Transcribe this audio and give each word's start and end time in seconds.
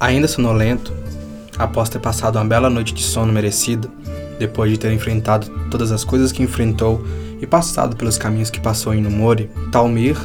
Ainda 0.00 0.28
sonolento, 0.28 0.92
após 1.58 1.88
ter 1.88 1.98
passado 1.98 2.36
uma 2.36 2.44
bela 2.44 2.70
noite 2.70 2.94
de 2.94 3.02
sono 3.02 3.32
merecida, 3.32 3.88
depois 4.38 4.70
de 4.70 4.78
ter 4.78 4.92
enfrentado 4.92 5.48
todas 5.72 5.90
as 5.90 6.04
coisas 6.04 6.30
que 6.30 6.40
enfrentou 6.40 7.04
e 7.40 7.46
passado 7.46 7.96
pelos 7.96 8.16
caminhos 8.16 8.48
que 8.48 8.60
passou 8.60 8.94
em 8.94 9.02
Numori, 9.02 9.50
Talmir 9.72 10.16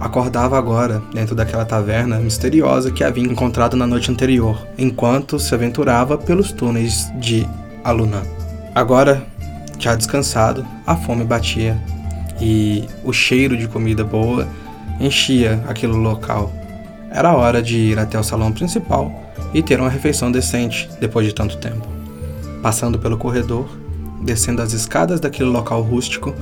acordava 0.00 0.58
agora 0.58 1.00
dentro 1.14 1.36
daquela 1.36 1.64
taverna 1.64 2.18
misteriosa 2.18 2.90
que 2.90 3.04
havia 3.04 3.22
encontrado 3.22 3.76
na 3.76 3.86
noite 3.86 4.10
anterior, 4.10 4.66
enquanto 4.76 5.38
se 5.38 5.54
aventurava 5.54 6.18
pelos 6.18 6.50
túneis 6.50 7.08
de 7.20 7.46
Alunã. 7.84 8.22
Agora, 8.74 9.24
já 9.78 9.94
descansado, 9.94 10.66
a 10.84 10.96
fome 10.96 11.22
batia 11.22 11.80
e 12.40 12.84
o 13.04 13.12
cheiro 13.12 13.56
de 13.56 13.68
comida 13.68 14.02
boa 14.02 14.48
enchia 14.98 15.62
aquele 15.68 15.92
local. 15.92 16.52
Era 17.12 17.36
hora 17.36 17.62
de 17.62 17.76
ir 17.76 17.98
até 17.98 18.18
o 18.18 18.24
salão 18.24 18.52
principal 18.52 19.19
e 19.52 19.62
ter 19.62 19.80
uma 19.80 19.90
refeição 19.90 20.30
decente 20.30 20.88
depois 21.00 21.26
de 21.26 21.34
tanto 21.34 21.56
tempo. 21.56 21.86
Passando 22.62 22.98
pelo 22.98 23.16
corredor, 23.16 23.68
descendo 24.22 24.62
as 24.62 24.72
escadas 24.72 25.20
daquele 25.20 25.48
local 25.48 25.82
rústico, 25.82 26.34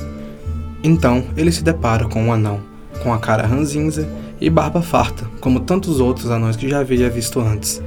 então 0.83 1.25
ele 1.37 1.53
se 1.53 1.63
depara 1.63 2.07
com 2.07 2.23
um 2.23 2.33
anão 2.33 2.61
com 3.03 3.13
a 3.13 3.19
cara 3.19 3.47
ranzinza 3.47 4.09
e 4.41 4.49
barba 4.51 4.83
farta, 4.83 5.27
como 5.41 5.61
tantos 5.61 6.01
outros 6.01 6.31
anões 6.31 6.57
que 6.57 6.69
já 6.69 6.81
havia 6.81 7.09
visto 7.09 7.41
antes. 7.41 7.83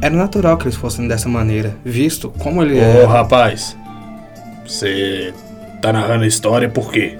Era 0.00 0.14
natural 0.14 0.56
que 0.56 0.64
eles 0.64 0.76
fossem 0.76 1.08
dessa 1.08 1.28
maneira, 1.28 1.76
visto 1.84 2.30
como 2.38 2.62
ele 2.62 2.74
Ô, 2.74 2.82
era. 2.82 3.08
rapaz, 3.08 3.76
você 4.66 5.32
tá 5.82 5.92
narrando 5.92 6.24
a 6.24 6.26
história 6.26 6.68
por 6.68 6.90
quê? 6.90 7.18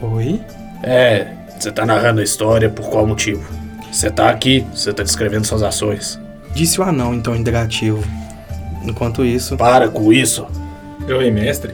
Oi? 0.00 0.40
É, 0.82 1.28
você 1.58 1.70
tá 1.70 1.86
narrando 1.86 2.20
a 2.20 2.24
história 2.24 2.68
por 2.68 2.88
qual 2.90 3.06
motivo? 3.06 3.42
Você 3.90 4.10
tá 4.10 4.30
aqui, 4.30 4.66
você 4.74 4.92
tá 4.92 5.02
descrevendo 5.02 5.46
suas 5.46 5.62
ações. 5.62 6.20
Disse 6.54 6.80
o 6.80 6.84
anão 6.84 7.14
em 7.14 7.20
tom 7.20 7.34
negativo. 7.34 8.02
Enquanto 8.84 9.24
isso, 9.24 9.56
Para 9.56 9.88
com 9.88 10.12
isso. 10.12 10.46
Jovem 11.08 11.30
mestre, 11.30 11.72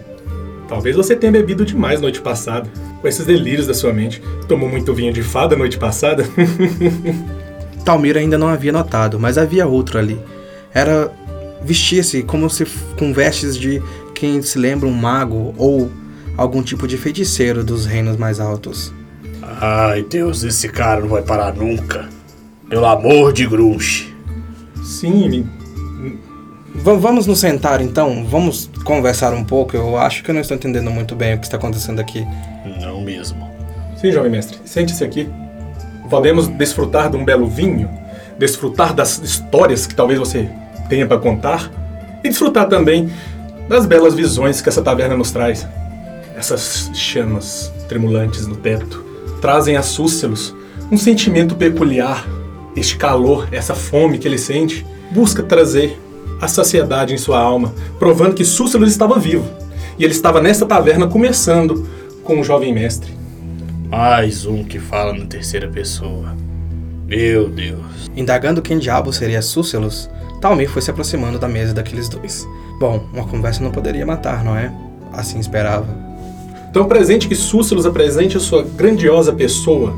talvez 0.69 0.95
você 0.95 1.17
tenha 1.17 1.33
bebido 1.33 1.65
demais 1.65 2.01
noite 2.01 2.21
passada. 2.21 2.69
Com 3.01 3.07
esses 3.07 3.25
delírios 3.25 3.67
da 3.67 3.75
sua 3.75 3.93
mente. 3.93 4.21
Tomou 4.49 4.69
muito 4.69 4.93
vinho 4.93 5.13
de 5.13 5.23
fada 5.23 5.57
noite 5.57 5.79
passada? 5.79 6.25
Talmir 7.85 8.17
ainda 8.17 8.37
não 8.37 8.49
havia 8.49 8.73
notado, 8.73 9.19
mas 9.21 9.39
havia 9.39 9.67
outro 9.67 9.99
ali. 9.99 10.21
Era 10.75 11.11
vestia-se 11.63 12.23
como 12.23 12.49
se 12.51 12.67
com 12.99 13.13
vestes 13.13 13.57
de 13.57 13.83
quem 14.15 14.43
se 14.43 14.59
lembra 14.59 14.89
um 14.89 14.93
mago 14.93 15.55
ou 15.57 15.91
algum 16.37 16.63
tipo 16.63 16.87
de 16.87 16.97
feiticeiro 16.97 17.65
dos 17.65 17.87
reinos 17.87 18.17
mais 18.17 18.41
altos. 18.41 18.93
Ai, 19.61 20.03
Deus, 20.03 20.45
esse 20.45 20.69
cara 20.69 21.01
não 21.01 21.09
vai 21.09 21.23
parar 21.23 21.55
nunca. 21.55 22.09
Pelo 22.69 22.87
amor 22.87 23.33
de 23.33 23.47
Grunge. 23.47 24.15
Sim, 24.89 25.47
vamos 26.75 27.27
nos 27.27 27.39
sentar 27.39 27.83
então, 27.83 28.25
vamos 28.25 28.71
conversar 28.85 29.35
um 29.35 29.45
pouco. 29.45 29.77
Eu 29.77 29.99
acho 29.99 30.25
que 30.25 30.31
eu 30.31 30.35
não 30.35 30.41
estou 30.41 30.57
entendendo 30.57 30.91
muito 30.91 31.15
bem 31.15 31.35
o 31.35 31.39
que 31.39 31.45
está 31.45 31.59
acontecendo 31.59 32.01
aqui. 32.01 32.27
Não 32.81 33.03
mesmo. 33.03 33.49
sim, 34.01 34.11
jovem 34.11 34.31
mestre. 34.31 34.59
Sente-se 34.65 35.05
aqui. 35.05 35.29
Podemos 36.09 36.49
desfrutar 36.49 37.11
de 37.11 37.19
um 37.19 37.25
belo 37.25 37.47
vinho, 37.47 37.91
desfrutar 38.39 38.95
das 38.95 39.19
histórias 39.19 39.87
que 39.87 39.95
talvez 39.95 40.19
você 40.19 40.49
tenha 40.89 41.07
para 41.07 41.19
contar 41.19 41.71
e 42.25 42.29
desfrutar 42.29 42.67
também 42.67 43.13
das 43.69 43.85
belas 43.85 44.15
visões 44.15 44.63
que 44.63 44.71
essa 44.71 44.81
taverna 44.81 45.17
nos 45.17 45.31
traz. 45.31 45.69
Essas 46.35 46.91
chamas 46.95 47.71
tremulantes 47.89 48.47
no 48.47 48.57
teto 48.57 49.05
trazem 49.41 49.77
a 49.77 49.83
Súcelos 49.83 50.55
um 50.91 50.97
sentimento 50.97 51.55
peculiar. 51.55 52.27
Este 52.77 52.97
calor, 52.97 53.49
essa 53.51 53.75
fome 53.75 54.19
que 54.19 54.29
ele 54.29 54.39
sente, 54.39 54.87
busca 55.11 55.43
trazer 55.43 55.99
a 56.41 56.47
saciedade 56.47 57.15
em 57.15 57.19
sua 57.19 57.39
alma, 57.39 57.75
provando 57.99 58.35
que 58.35 58.45
Súcelos 58.45 58.91
estava 58.91 59.19
vivo. 59.19 59.49
E 59.99 60.05
ele 60.05 60.13
estava 60.13 60.41
nessa 60.41 60.65
taverna 60.65 61.09
começando 61.09 61.87
com 62.23 62.41
o 62.41 62.45
jovem 62.45 62.73
mestre. 62.73 63.13
Mais 63.89 64.47
um 64.47 64.63
que 64.63 64.79
fala 64.79 65.13
na 65.13 65.27
terceira 65.27 65.67
pessoa. 65.67 66.37
Meu 67.07 67.49
Deus. 67.49 68.09
Indagando 68.15 68.63
quem 68.63 68.79
diabo 68.79 69.13
seria 69.13 69.43
Súcelos, 69.43 70.09
Talmir 70.41 70.69
foi 70.69 70.83
se 70.83 70.91
aproximando 70.91 71.39
da 71.39 71.49
mesa 71.49 71.75
daqueles 71.75 72.09
dois. 72.09 72.47
Bom, 72.79 73.05
uma 73.13 73.27
conversa 73.27 73.63
não 73.63 73.71
poderia 73.71 74.07
matar, 74.07 74.45
não 74.45 74.57
é? 74.57 74.73
Assim 75.13 75.41
esperava. 75.41 75.89
Então 76.71 76.87
presente 76.87 77.27
que 77.27 77.35
Súcilos 77.35 77.87
apresente 77.87 78.37
a 78.37 78.41
sua 78.41 78.63
grandiosa 78.63 79.33
pessoa. 79.33 79.97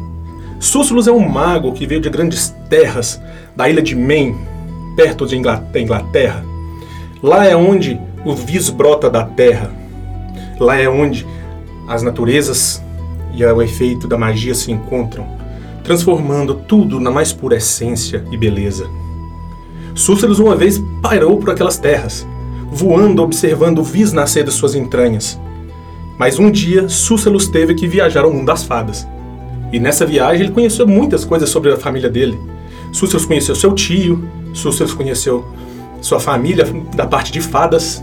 Súcilos 0.59 1.09
é 1.09 1.13
um 1.13 1.29
mago 1.29 1.73
que 1.73 1.87
veio 1.87 2.01
de 2.01 2.09
grandes 2.09 2.55
terras, 2.71 3.21
da 3.55 3.69
ilha 3.69 3.83
de 3.83 3.95
Maine, 3.95 4.39
perto 4.97 5.27
de 5.27 5.37
Inglaterra. 5.37 6.45
Lá 7.23 7.45
é 7.45 7.55
onde 7.55 8.01
o 8.25 8.35
vis 8.35 8.71
brota 8.71 9.11
da 9.11 9.25
terra. 9.25 9.71
Lá 10.59 10.77
é 10.77 10.89
onde 10.89 11.27
as 11.87 12.03
naturezas 12.03 12.83
e 13.35 13.45
o 13.45 13.63
efeito 13.63 14.09
da 14.09 14.17
magia 14.17 14.55
se 14.55 14.73
encontram, 14.73 15.27
transformando 15.85 16.55
tudo 16.55 16.99
na 16.99 17.11
mais 17.11 17.33
pura 17.33 17.57
essência 17.57 18.25
e 18.31 18.37
beleza. 18.37 18.89
Súcelos 19.95 20.39
uma 20.39 20.57
vez 20.57 20.83
pairou 21.03 21.37
por 21.39 21.51
aquelas 21.51 21.79
terras, 21.79 22.27
voando 22.71 23.23
observando 23.23 23.81
o 23.81 23.85
vis 23.85 24.13
nascer 24.13 24.45
de 24.45 24.53
suas 24.53 24.75
entranhas. 24.75 25.39
Mas 26.19 26.39
um 26.39 26.51
dia, 26.51 26.89
Súcelos 26.89 27.49
teve 27.49 27.75
que 27.75 27.89
viajar 27.89 28.25
ao 28.25 28.33
mundo 28.33 28.47
das 28.47 28.63
fadas. 28.63 29.07
E 29.73 29.79
nessa 29.81 30.05
viagem 30.05 30.45
ele 30.45 30.53
conheceu 30.53 30.87
muitas 30.87 31.25
coisas 31.25 31.49
sobre 31.49 31.73
a 31.73 31.77
família 31.77 32.11
dele. 32.11 32.39
Súcelos 32.93 33.27
conheceu 33.27 33.55
seu 33.55 33.73
tio, 33.75 34.29
Súcelos 34.53 34.93
conheceu 34.95 35.47
sua 36.01 36.19
família 36.19 36.65
da 36.95 37.07
parte 37.07 37.33
de 37.33 37.41
fadas. 37.41 38.03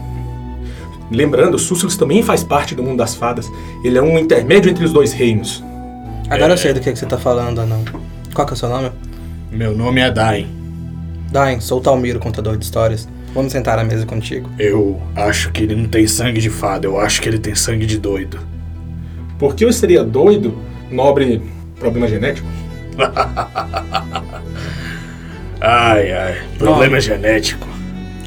Lembrando, 1.12 1.58
Súcelos 1.58 1.98
também 1.98 2.22
faz 2.22 2.44
parte 2.44 2.76
do 2.76 2.84
mundo 2.84 2.98
das 2.98 3.16
fadas. 3.16 3.50
Ele 3.84 3.98
é 3.98 4.02
um 4.02 4.18
intermédio 4.18 4.70
entre 4.70 4.86
os 4.86 4.94
dois 4.94 5.14
reinos. 5.14 5.64
Agora 6.30 6.54
eu 6.54 6.58
sei 6.58 6.74
do 6.74 6.80
que, 6.80 6.92
que 6.92 7.00
você 7.00 7.06
tá 7.06 7.18
falando, 7.18 7.66
não. 7.66 7.84
Qual 8.34 8.46
que 8.46 8.54
é 8.54 8.56
o 8.56 8.58
seu 8.58 8.70
nome? 8.70 8.92
Meu 9.52 9.76
nome 9.76 10.02
é 10.02 10.12
Dain. 10.12 10.48
Dain, 11.32 11.60
sou 11.60 11.80
o 11.80 11.82
Talmiro, 11.82 12.20
contador 12.20 12.58
de 12.58 12.66
histórias. 12.66 13.08
Vamos 13.34 13.52
sentar 13.52 13.78
à 13.80 13.84
mesa 13.84 14.06
contigo. 14.06 14.50
Eu 14.58 15.02
acho 15.16 15.52
que 15.52 15.64
ele 15.64 15.76
não 15.76 15.88
tem 15.88 16.08
sangue 16.08 16.40
de 16.40 16.50
fada, 16.50 16.88
eu 16.88 17.00
acho 17.00 17.22
que 17.22 17.30
ele 17.30 17.38
tem 17.38 17.56
sangue 17.56 17.86
de 17.86 17.98
doido. 17.98 18.40
Por 19.38 19.56
que 19.56 19.64
eu 19.64 19.72
seria 19.72 20.04
doido, 20.04 20.58
nobre 20.90 21.42
problema 21.80 22.08
genético? 22.08 22.48
Ai, 25.60 26.12
ai. 26.14 26.38
Problema 26.58 27.00
genético. 27.00 27.68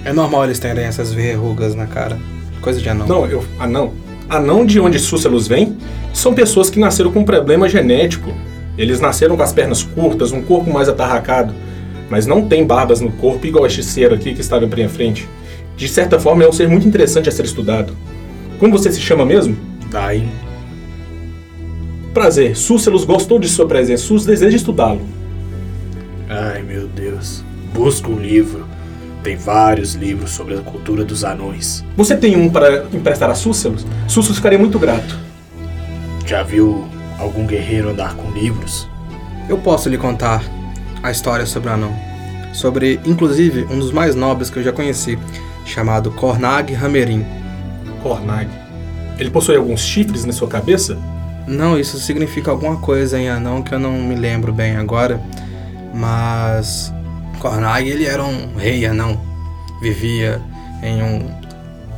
É 0.05 0.13
normal 0.13 0.45
eles 0.45 0.59
terem 0.59 0.85
essas 0.85 1.13
verrugas 1.13 1.75
na 1.75 1.87
cara. 1.87 2.19
Coisa 2.61 2.81
de 2.81 2.89
anão. 2.89 3.07
Não, 3.07 3.27
eu. 3.27 3.45
Anão. 3.59 3.93
Anão 4.29 4.67
de 4.67 4.81
onde 4.81 4.99
Súcelos 4.99 5.47
vem 5.47 5.77
são 6.13 6.35
pessoas 6.35 6.71
que 6.71 6.79
nasceram 6.79 7.13
com 7.13 7.25
problema 7.25 7.69
genético. 7.69 8.33
Eles 8.77 9.01
nasceram 9.01 9.37
com 9.37 9.43
as 9.43 9.53
pernas 9.53 9.83
curtas, 9.83 10.33
um 10.33 10.43
corpo 10.43 10.73
mais 10.73 10.89
atarracado, 10.89 11.55
mas 12.09 12.27
não 12.27 12.49
tem 12.49 12.67
barbas 12.67 13.01
no 13.01 13.11
corpo 13.13 13.47
igual 13.47 13.67
este 13.67 13.83
ser 13.83 14.13
aqui 14.13 14.35
que 14.35 14.41
estava 14.41 14.65
em 14.65 14.69
minha 14.69 14.89
frente. 14.89 15.29
De 15.77 15.89
certa 15.89 16.19
forma, 16.19 16.45
é 16.45 16.49
um 16.49 16.53
ser 16.53 16.69
muito 16.69 16.87
interessante 16.87 17.29
a 17.29 17.33
ser 17.33 17.45
estudado. 17.45 17.95
Como 18.59 18.77
você 18.77 18.91
se 18.91 19.01
chama 19.01 19.25
mesmo? 19.25 19.57
Dain. 19.91 20.29
Prazer, 22.13 22.57
Súcelos 22.57 23.05
gostou 23.05 23.39
de 23.39 23.49
sua 23.49 23.67
presença, 23.67 24.05
Sus 24.05 24.25
deseja 24.25 24.57
estudá-lo. 24.57 25.01
Ai, 26.29 26.63
meu 26.63 26.89
Deus. 26.89 27.45
Busca 27.73 28.09
um 28.09 28.19
livro. 28.19 28.67
Tem 29.23 29.37
vários 29.37 29.95
livros 29.95 30.31
sobre 30.31 30.55
a 30.55 30.61
cultura 30.61 31.05
dos 31.05 31.25
anões. 31.25 31.85
Você 31.97 32.17
tem 32.17 32.37
um 32.37 32.51
para 32.51 32.87
emprestar 32.93 33.31
a 33.31 33.35
Súcelos? 33.35 33.87
Súcelos 34.09 34.39
ficaria 34.39 34.59
muito 34.59 34.79
grato. 34.79 35.19
Já 36.27 36.43
viu 36.43 36.89
algum 37.19 37.47
guerreiro 37.47 37.91
andar 37.91 38.17
com 38.17 38.31
livros? 38.33 38.89
Eu 39.49 39.59
posso 39.59 39.89
lhe 39.89 39.99
contar 39.99 40.43
a 41.03 41.11
história 41.11 41.47
sobre 41.47 41.69
o 41.69 41.73
anão. 41.73 41.95
Sobre, 42.53 42.99
inclusive, 43.05 43.67
um 43.71 43.79
dos 43.79 43.93
mais 43.93 44.15
nobres 44.15 44.51
que 44.51 44.59
eu 44.59 44.63
já 44.63 44.73
conheci, 44.73 45.19
chamado 45.65 46.11
Cornag 46.11 46.75
Hamerin. 46.75 47.25
Cornag. 48.03 48.49
Ele 49.19 49.31
possui 49.31 49.57
alguns 49.57 49.81
chifres 49.81 50.25
na 50.25 50.33
sua 50.33 50.49
cabeça? 50.49 50.97
Não, 51.47 51.79
isso 51.79 51.99
significa 51.99 52.51
alguma 52.51 52.77
coisa 52.77 53.19
em 53.19 53.29
anão 53.29 53.63
que 53.63 53.75
eu 53.75 53.79
não 53.79 53.93
me 53.93 54.15
lembro 54.15 54.53
bem 54.53 54.77
agora, 54.77 55.21
mas 55.95 56.93
Cornag 57.41 57.89
ele 57.89 58.07
era 58.07 58.23
um 58.23 58.55
rei 58.57 58.87
anão, 58.87 59.21
vivia 59.81 60.41
em 60.83 61.03
um 61.03 61.41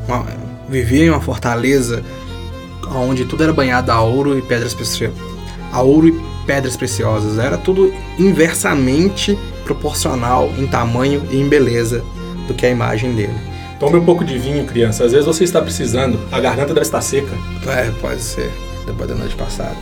uma- 0.09 0.27
vivia 0.69 1.05
em 1.05 1.11
uma 1.11 1.21
fortaleza 1.21 2.03
onde 2.95 3.25
tudo 3.25 3.45
era 3.45 3.53
banhado 3.53 3.93
a 3.93 4.01
ouro 4.01 4.37
e 4.39 4.43
pedras 4.43 4.75
preciosas, 4.75 5.17
a 5.73 5.81
ouro 5.81 6.09
e 6.09 6.21
pedras 6.47 6.77
preciosas, 6.77 7.39
era 7.39 7.57
tudo 7.57 7.93
inversamente 8.19 9.39
proporcional 9.65 10.51
em 10.59 10.67
tamanho 10.67 11.23
e 11.31 11.37
em 11.41 11.49
beleza 11.49 12.03
do 12.49 12.55
que 12.55 12.67
a 12.67 12.71
imagem 12.71 13.15
dele. 13.15 13.35
Tome 13.79 13.97
um 13.99 14.05
pouco 14.05 14.25
de 14.25 14.39
vinho, 14.39 14.65
criança. 14.65 15.05
Às 15.05 15.13
vezes 15.13 15.27
você 15.27 15.43
está 15.45 15.61
precisando. 15.61 16.19
A 16.31 16.39
garganta 16.41 16.69
deve 16.75 16.87
estar 16.87 17.01
seca. 17.01 17.33
É, 17.67 17.91
pode 18.01 18.21
ser, 18.21 18.51
depois 18.87 19.09
da 19.09 19.15
noite 19.15 19.35
passada. 19.35 19.77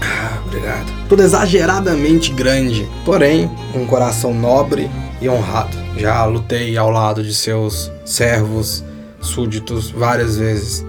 Ah, 0.00 0.40
obrigado. 0.46 0.86
Tudo 1.08 1.22
exageradamente 1.22 2.32
grande, 2.32 2.88
porém, 3.04 3.50
um 3.74 3.86
coração 3.86 4.34
nobre 4.34 4.90
e 5.20 5.28
honrado. 5.28 5.76
Já 5.96 6.24
lutei 6.24 6.76
ao 6.76 6.90
lado 6.90 7.22
de 7.22 7.34
seus 7.34 7.90
servos, 8.04 8.84
súditos, 9.20 9.90
várias 9.90 10.36
vezes. 10.36 10.84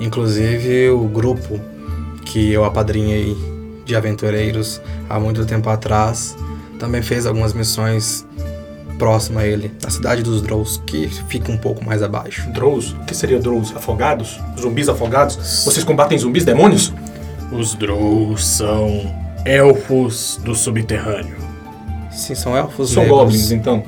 Inclusive 0.00 0.90
o 0.90 1.06
grupo 1.06 1.60
que 2.24 2.52
eu 2.52 2.64
apadrinhei 2.64 3.36
de 3.84 3.94
aventureiros 3.94 4.80
há 5.08 5.20
muito 5.20 5.44
tempo 5.44 5.68
atrás 5.68 6.36
também 6.78 7.02
fez 7.02 7.26
algumas 7.26 7.52
missões 7.52 8.26
próximo 8.98 9.38
a 9.38 9.46
ele, 9.46 9.70
na 9.82 9.90
cidade 9.90 10.22
dos 10.22 10.40
Drows, 10.42 10.80
que 10.86 11.08
fica 11.28 11.50
um 11.52 11.56
pouco 11.56 11.84
mais 11.84 12.02
abaixo. 12.02 12.48
Drows? 12.50 12.92
O 12.92 13.00
que 13.00 13.14
seria 13.14 13.38
Drows? 13.38 13.74
Afogados? 13.76 14.40
Zumbis 14.60 14.88
afogados? 14.88 15.36
Vocês 15.64 15.84
combatem 15.84 16.16
zumbis 16.18 16.44
demônios? 16.44 16.92
Os 17.52 17.74
Drows 17.74 18.44
são 18.44 19.12
elfos 19.44 20.40
do 20.44 20.54
subterrâneo. 20.54 21.36
Sim, 22.10 22.34
são 22.34 22.56
elfos 22.56 22.90
São 22.90 23.02
negros. 23.02 23.20
goblins, 23.20 23.50
então. 23.50 23.82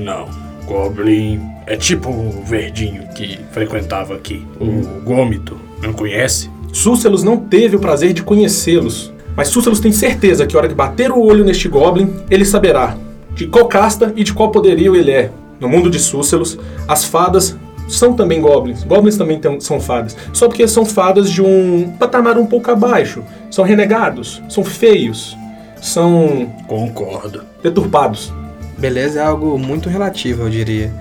Não. 0.00 0.28
Goblin 0.66 1.40
é 1.66 1.76
tipo 1.76 2.08
o 2.10 2.42
verdinho 2.44 3.06
que 3.14 3.38
frequentava 3.52 4.14
aqui. 4.14 4.46
O 4.60 5.00
Gômito. 5.00 5.58
Não 5.82 5.92
conhece? 5.92 6.50
Súcelos 6.72 7.22
não 7.22 7.36
teve 7.36 7.76
o 7.76 7.78
prazer 7.78 8.12
de 8.12 8.22
conhecê-los, 8.22 9.12
mas 9.36 9.48
Súcelos 9.48 9.78
tem 9.78 9.92
certeza 9.92 10.46
que 10.46 10.56
a 10.56 10.58
hora 10.58 10.68
que 10.68 10.74
bater 10.74 11.12
o 11.12 11.20
olho 11.20 11.44
neste 11.44 11.68
goblin, 11.68 12.12
ele 12.30 12.44
saberá 12.44 12.96
de 13.34 13.46
qual 13.46 13.66
casta 13.66 14.12
e 14.16 14.22
de 14.24 14.32
qual 14.32 14.50
poderio 14.50 14.94
ele 14.96 15.10
é. 15.10 15.30
No 15.60 15.68
mundo 15.68 15.88
de 15.90 15.98
Súcelos, 15.98 16.58
as 16.88 17.04
fadas 17.04 17.56
são 17.88 18.14
também 18.14 18.40
goblins. 18.40 18.82
Goblins 18.84 19.16
também 19.16 19.38
tem- 19.38 19.60
são 19.60 19.80
fadas. 19.80 20.16
Só 20.32 20.48
porque 20.48 20.66
são 20.66 20.84
fadas 20.84 21.30
de 21.30 21.42
um 21.42 21.94
patamar 21.98 22.38
um 22.38 22.46
pouco 22.46 22.70
abaixo. 22.70 23.22
São 23.50 23.64
renegados, 23.64 24.42
são 24.48 24.64
feios, 24.64 25.36
são 25.80 26.52
Concordo. 26.66 27.42
deturpados. 27.62 28.32
Beleza 28.78 29.20
é 29.20 29.24
algo 29.24 29.58
muito 29.58 29.88
relativo, 29.88 30.42
eu 30.44 30.50
diria. 30.50 30.92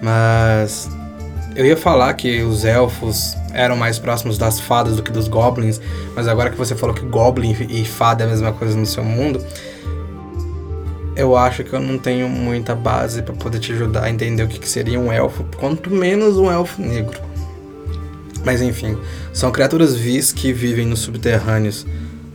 Mas 0.00 0.90
eu 1.56 1.64
ia 1.64 1.76
falar 1.76 2.12
que 2.14 2.42
os 2.42 2.64
elfos 2.64 3.36
eram 3.54 3.76
mais 3.76 3.98
próximos 3.98 4.36
das 4.36 4.58
fadas 4.58 4.96
do 4.96 5.02
que 5.02 5.12
dos 5.12 5.28
goblins, 5.28 5.80
mas 6.14 6.26
agora 6.26 6.50
que 6.50 6.56
você 6.56 6.74
falou 6.74 6.94
que 6.94 7.02
goblin 7.04 7.54
e 7.68 7.84
fada 7.84 8.24
é 8.24 8.26
a 8.26 8.30
mesma 8.30 8.52
coisa 8.52 8.76
no 8.76 8.84
seu 8.86 9.04
mundo, 9.04 9.40
eu 11.14 11.36
acho 11.36 11.62
que 11.62 11.72
eu 11.72 11.80
não 11.80 11.98
tenho 11.98 12.28
muita 12.28 12.74
base 12.74 13.22
pra 13.22 13.34
poder 13.34 13.58
te 13.58 13.72
ajudar 13.72 14.04
a 14.04 14.10
entender 14.10 14.42
o 14.42 14.48
que 14.48 14.58
que 14.58 14.68
seria 14.68 14.98
um 14.98 15.12
elfo, 15.12 15.44
quanto 15.58 15.90
menos 15.90 16.36
um 16.36 16.50
elfo 16.50 16.80
negro. 16.80 17.20
Mas 18.44 18.60
enfim, 18.60 18.96
são 19.32 19.52
criaturas 19.52 19.94
vis 19.94 20.32
que 20.32 20.52
vivem 20.52 20.86
nos 20.86 21.00
subterrâneos. 21.00 21.86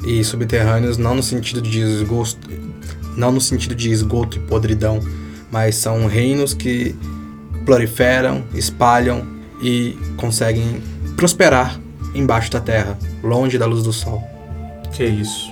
E 0.06 0.24
subterrâneos 0.24 0.98
não 0.98 1.16
no 1.16 1.24
sentido 1.24 1.62
de 1.62 1.82
esgoto, 1.82 2.38
não 3.18 3.32
no 3.32 3.42
sentido 3.42 3.76
de 3.76 3.92
esgoto 3.92 4.38
e 4.38 4.40
podridão, 4.40 5.00
mas 5.52 5.76
são 5.76 6.06
reinos 6.06 6.54
que 6.54 6.96
proliferam, 7.66 8.44
espalham 8.54 9.26
e 9.62 9.98
conseguem 10.16 10.82
prosperar 11.18 11.80
embaixo 12.14 12.52
da 12.52 12.62
terra, 12.62 12.98
longe 13.24 13.58
da 13.58 13.66
luz 13.66 13.84
do 13.84 13.92
sol. 13.92 14.24
Que 14.94 15.04
isso? 15.04 15.50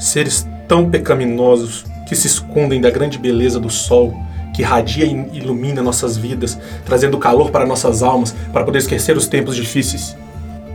Seres 0.00 0.46
tão 0.66 0.88
pecaminosos 0.88 1.84
que 2.12 2.16
se 2.16 2.26
escondem 2.26 2.78
da 2.78 2.90
grande 2.90 3.16
beleza 3.16 3.58
do 3.58 3.70
sol, 3.70 4.14
que 4.52 4.62
radia 4.62 5.06
e 5.06 5.38
ilumina 5.38 5.82
nossas 5.82 6.14
vidas, 6.14 6.58
trazendo 6.84 7.16
calor 7.16 7.50
para 7.50 7.64
nossas 7.64 8.02
almas, 8.02 8.34
para 8.52 8.64
poder 8.64 8.80
esquecer 8.80 9.16
os 9.16 9.26
tempos 9.26 9.56
difíceis. 9.56 10.14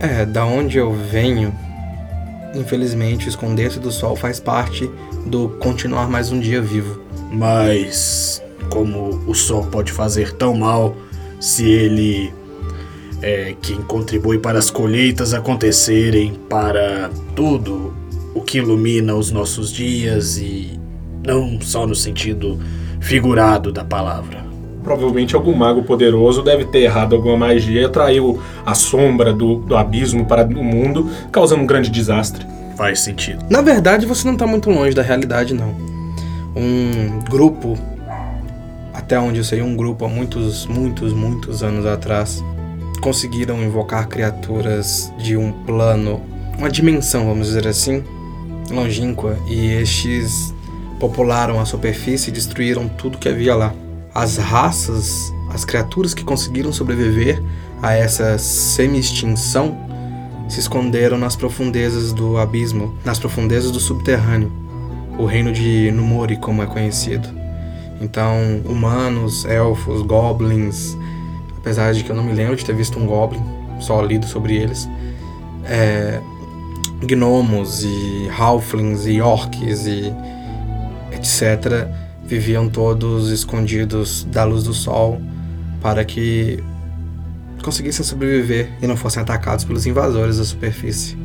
É, 0.00 0.26
da 0.26 0.44
onde 0.44 0.78
eu 0.78 0.92
venho, 0.92 1.54
infelizmente 2.56 3.28
esconder-se 3.28 3.78
do 3.78 3.92
sol 3.92 4.16
faz 4.16 4.40
parte 4.40 4.90
do 5.26 5.50
continuar 5.60 6.10
mais 6.10 6.32
um 6.32 6.40
dia 6.40 6.60
vivo. 6.60 7.00
Mas 7.30 8.42
como 8.68 9.22
o 9.28 9.32
sol 9.32 9.64
pode 9.66 9.92
fazer 9.92 10.32
tão 10.32 10.54
mal 10.54 10.96
se 11.38 11.64
ele 11.70 12.34
é 13.22 13.54
quem 13.62 13.80
contribui 13.82 14.40
para 14.40 14.58
as 14.58 14.70
colheitas 14.70 15.32
acontecerem, 15.32 16.32
para 16.48 17.12
tudo 17.36 17.94
o 18.34 18.40
que 18.40 18.58
ilumina 18.58 19.14
os 19.14 19.30
nossos 19.30 19.72
dias 19.72 20.36
e 20.36 20.77
não 21.24 21.60
só 21.60 21.86
no 21.86 21.94
sentido 21.94 22.58
figurado 23.00 23.72
da 23.72 23.84
palavra. 23.84 24.46
Provavelmente 24.82 25.34
algum 25.34 25.54
mago 25.54 25.82
poderoso 25.82 26.42
deve 26.42 26.64
ter 26.66 26.80
errado 26.80 27.14
alguma 27.14 27.36
magia 27.36 27.82
e 27.82 27.84
atraiu 27.84 28.40
a 28.64 28.74
sombra 28.74 29.32
do, 29.32 29.56
do 29.56 29.76
abismo 29.76 30.24
para 30.24 30.44
o 30.46 30.64
mundo, 30.64 31.10
causando 31.30 31.62
um 31.62 31.66
grande 31.66 31.90
desastre. 31.90 32.46
Faz 32.76 33.00
sentido. 33.00 33.44
Na 33.50 33.60
verdade, 33.60 34.06
você 34.06 34.26
não 34.26 34.34
está 34.34 34.46
muito 34.46 34.70
longe 34.70 34.94
da 34.94 35.02
realidade, 35.02 35.52
não. 35.52 35.74
Um 36.56 37.20
grupo, 37.28 37.76
até 38.94 39.18
onde 39.18 39.38
eu 39.38 39.44
sei, 39.44 39.60
um 39.60 39.76
grupo 39.76 40.04
há 40.04 40.08
muitos, 40.08 40.64
muitos, 40.66 41.12
muitos 41.12 41.62
anos 41.62 41.84
atrás, 41.84 42.42
conseguiram 43.00 43.62
invocar 43.62 44.08
criaturas 44.08 45.12
de 45.18 45.36
um 45.36 45.52
plano, 45.52 46.20
uma 46.56 46.70
dimensão, 46.70 47.26
vamos 47.26 47.48
dizer 47.48 47.66
assim, 47.66 48.02
longínqua, 48.70 49.36
e 49.48 49.72
estes 49.72 50.54
popularam 50.98 51.60
a 51.60 51.64
superfície 51.64 52.30
e 52.30 52.32
destruíram 52.32 52.88
tudo 52.88 53.18
que 53.18 53.28
havia 53.28 53.54
lá. 53.54 53.74
As 54.14 54.36
raças, 54.36 55.32
as 55.50 55.64
criaturas 55.64 56.14
que 56.14 56.24
conseguiram 56.24 56.72
sobreviver 56.72 57.42
a 57.82 57.92
essa 57.94 58.38
semi-extinção 58.38 59.76
se 60.48 60.60
esconderam 60.60 61.18
nas 61.18 61.36
profundezas 61.36 62.12
do 62.12 62.38
abismo, 62.38 62.94
nas 63.04 63.18
profundezas 63.18 63.70
do 63.70 63.78
subterrâneo, 63.78 64.50
o 65.18 65.26
reino 65.26 65.52
de 65.52 65.90
Numori, 65.90 66.36
como 66.36 66.62
é 66.62 66.66
conhecido. 66.66 67.28
Então, 68.00 68.62
humanos, 68.64 69.44
elfos, 69.44 70.02
goblins, 70.02 70.96
apesar 71.56 71.92
de 71.92 72.02
que 72.02 72.10
eu 72.10 72.16
não 72.16 72.24
me 72.24 72.32
lembro 72.32 72.56
de 72.56 72.64
ter 72.64 72.74
visto 72.74 72.98
um 72.98 73.06
goblin, 73.06 73.42
só 73.80 74.00
lido 74.00 74.26
sobre 74.26 74.56
eles, 74.56 74.88
é, 75.64 76.20
gnomos 77.02 77.84
e 77.84 78.28
halflings 78.36 79.06
e 79.06 79.20
orcs 79.20 79.86
e 79.86 80.12
etc. 81.18 81.88
viviam 82.24 82.68
todos 82.68 83.30
escondidos 83.30 84.24
da 84.24 84.44
luz 84.44 84.64
do 84.64 84.72
sol 84.72 85.20
para 85.80 86.04
que 86.04 86.62
conseguissem 87.62 88.04
sobreviver 88.04 88.70
e 88.80 88.86
não 88.86 88.96
fossem 88.96 89.22
atacados 89.22 89.64
pelos 89.64 89.86
invasores 89.86 90.38
da 90.38 90.44
superfície. 90.44 91.16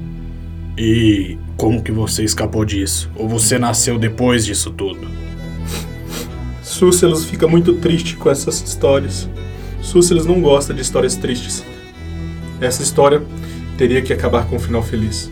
E 0.77 1.37
como 1.55 1.83
que 1.83 1.91
você 1.91 2.23
escapou 2.23 2.65
disso? 2.65 3.09
Ou 3.15 3.29
você 3.29 3.59
nasceu 3.59 3.99
depois 3.99 4.43
disso 4.43 4.71
tudo? 4.71 5.07
Súcelos 6.63 7.25
fica 7.25 7.47
muito 7.47 7.73
triste 7.73 8.15
com 8.15 8.29
essas 8.29 8.61
histórias. 8.61 9.29
Súcelos 9.81 10.25
não 10.25 10.41
gosta 10.41 10.73
de 10.73 10.81
histórias 10.81 11.15
tristes. 11.15 11.63
Essa 12.59 12.81
história 12.81 13.21
teria 13.77 14.01
que 14.01 14.11
acabar 14.11 14.45
com 14.45 14.55
um 14.55 14.59
final 14.59 14.81
feliz. 14.81 15.29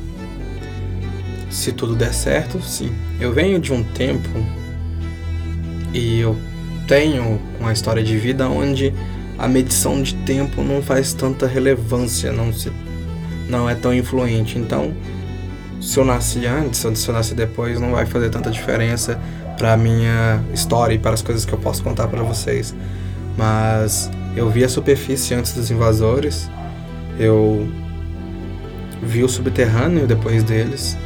Se 1.51 1.72
tudo 1.74 1.96
der 1.96 2.13
certo, 2.13 2.62
sim. 2.62 2.96
Eu 3.20 3.34
venho 3.34 3.60
de 3.60 3.74
um 3.74 3.84
tempo 3.84 4.29
e 5.93 6.20
eu 6.20 6.38
tenho 6.88 7.39
uma 7.60 7.74
história 7.74 8.01
de 8.01 8.17
vida 8.17 8.48
onde 8.48 8.93
a 9.38 9.48
medição 9.48 10.01
de 10.01 10.15
tempo 10.15 10.63
não 10.63 10.81
faz 10.81 11.13
tanta 11.13 11.46
relevância, 11.46 12.31
não 12.31 12.53
se 12.53 12.72
não 13.50 13.70
é 13.70 13.75
tão 13.75 13.93
influente. 13.93 14.58
Então, 14.58 14.93
se 15.81 15.98
eu 15.98 16.05
nasci 16.05 16.46
antes 16.46 16.84
ou 16.86 16.96
se 16.96 17.08
eu 17.10 17.13
nasci 17.13 17.36
depois, 17.36 17.79
não 17.79 17.91
vai 17.91 18.05
fazer 18.05 18.29
tanta 18.29 18.50
diferença 18.50 19.20
para 19.58 19.75
minha 19.75 20.41
história 20.53 20.96
e 20.96 20.98
para 20.98 21.13
as 21.13 21.22
coisas 21.22 21.43
que 21.43 21.53
eu 21.53 21.60
posso 21.60 21.84
contar 21.84 22.08
para 22.08 22.24
vocês. 22.24 22.74
Mas 23.38 24.10
eu 24.36 24.50
vi 24.50 24.63
a 24.63 24.70
superfície 24.70 25.34
antes 25.34 25.53
dos 25.53 25.70
invasores. 25.70 26.50
Eu 27.20 27.67
vi 29.03 29.24
o 29.24 29.27
subterrâneo 29.27 30.08
depois 30.08 30.43
deles. 30.43 30.98